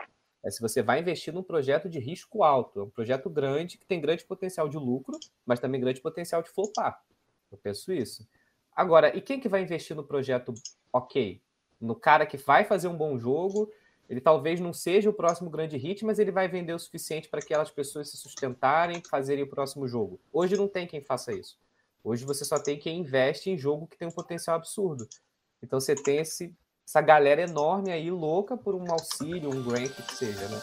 [0.43, 3.87] É se você vai investir num projeto de risco alto, é um projeto grande que
[3.87, 7.01] tem grande potencial de lucro, mas também grande potencial de flopar.
[7.51, 8.27] Eu penso isso.
[8.75, 10.55] Agora, e quem que vai investir no projeto
[10.93, 11.41] ok?
[11.81, 13.71] No cara que vai fazer um bom jogo,
[14.09, 17.41] ele talvez não seja o próximo grande hit, mas ele vai vender o suficiente para
[17.41, 20.21] aquelas pessoas se sustentarem, fazerem o próximo jogo.
[20.33, 21.59] Hoje não tem quem faça isso.
[22.05, 25.09] Hoje você só tem quem investe em jogo que tem um potencial absurdo.
[25.63, 26.55] Então você tem esse,
[26.87, 30.61] essa galera enorme aí louca por um auxílio, um grant que seja, né?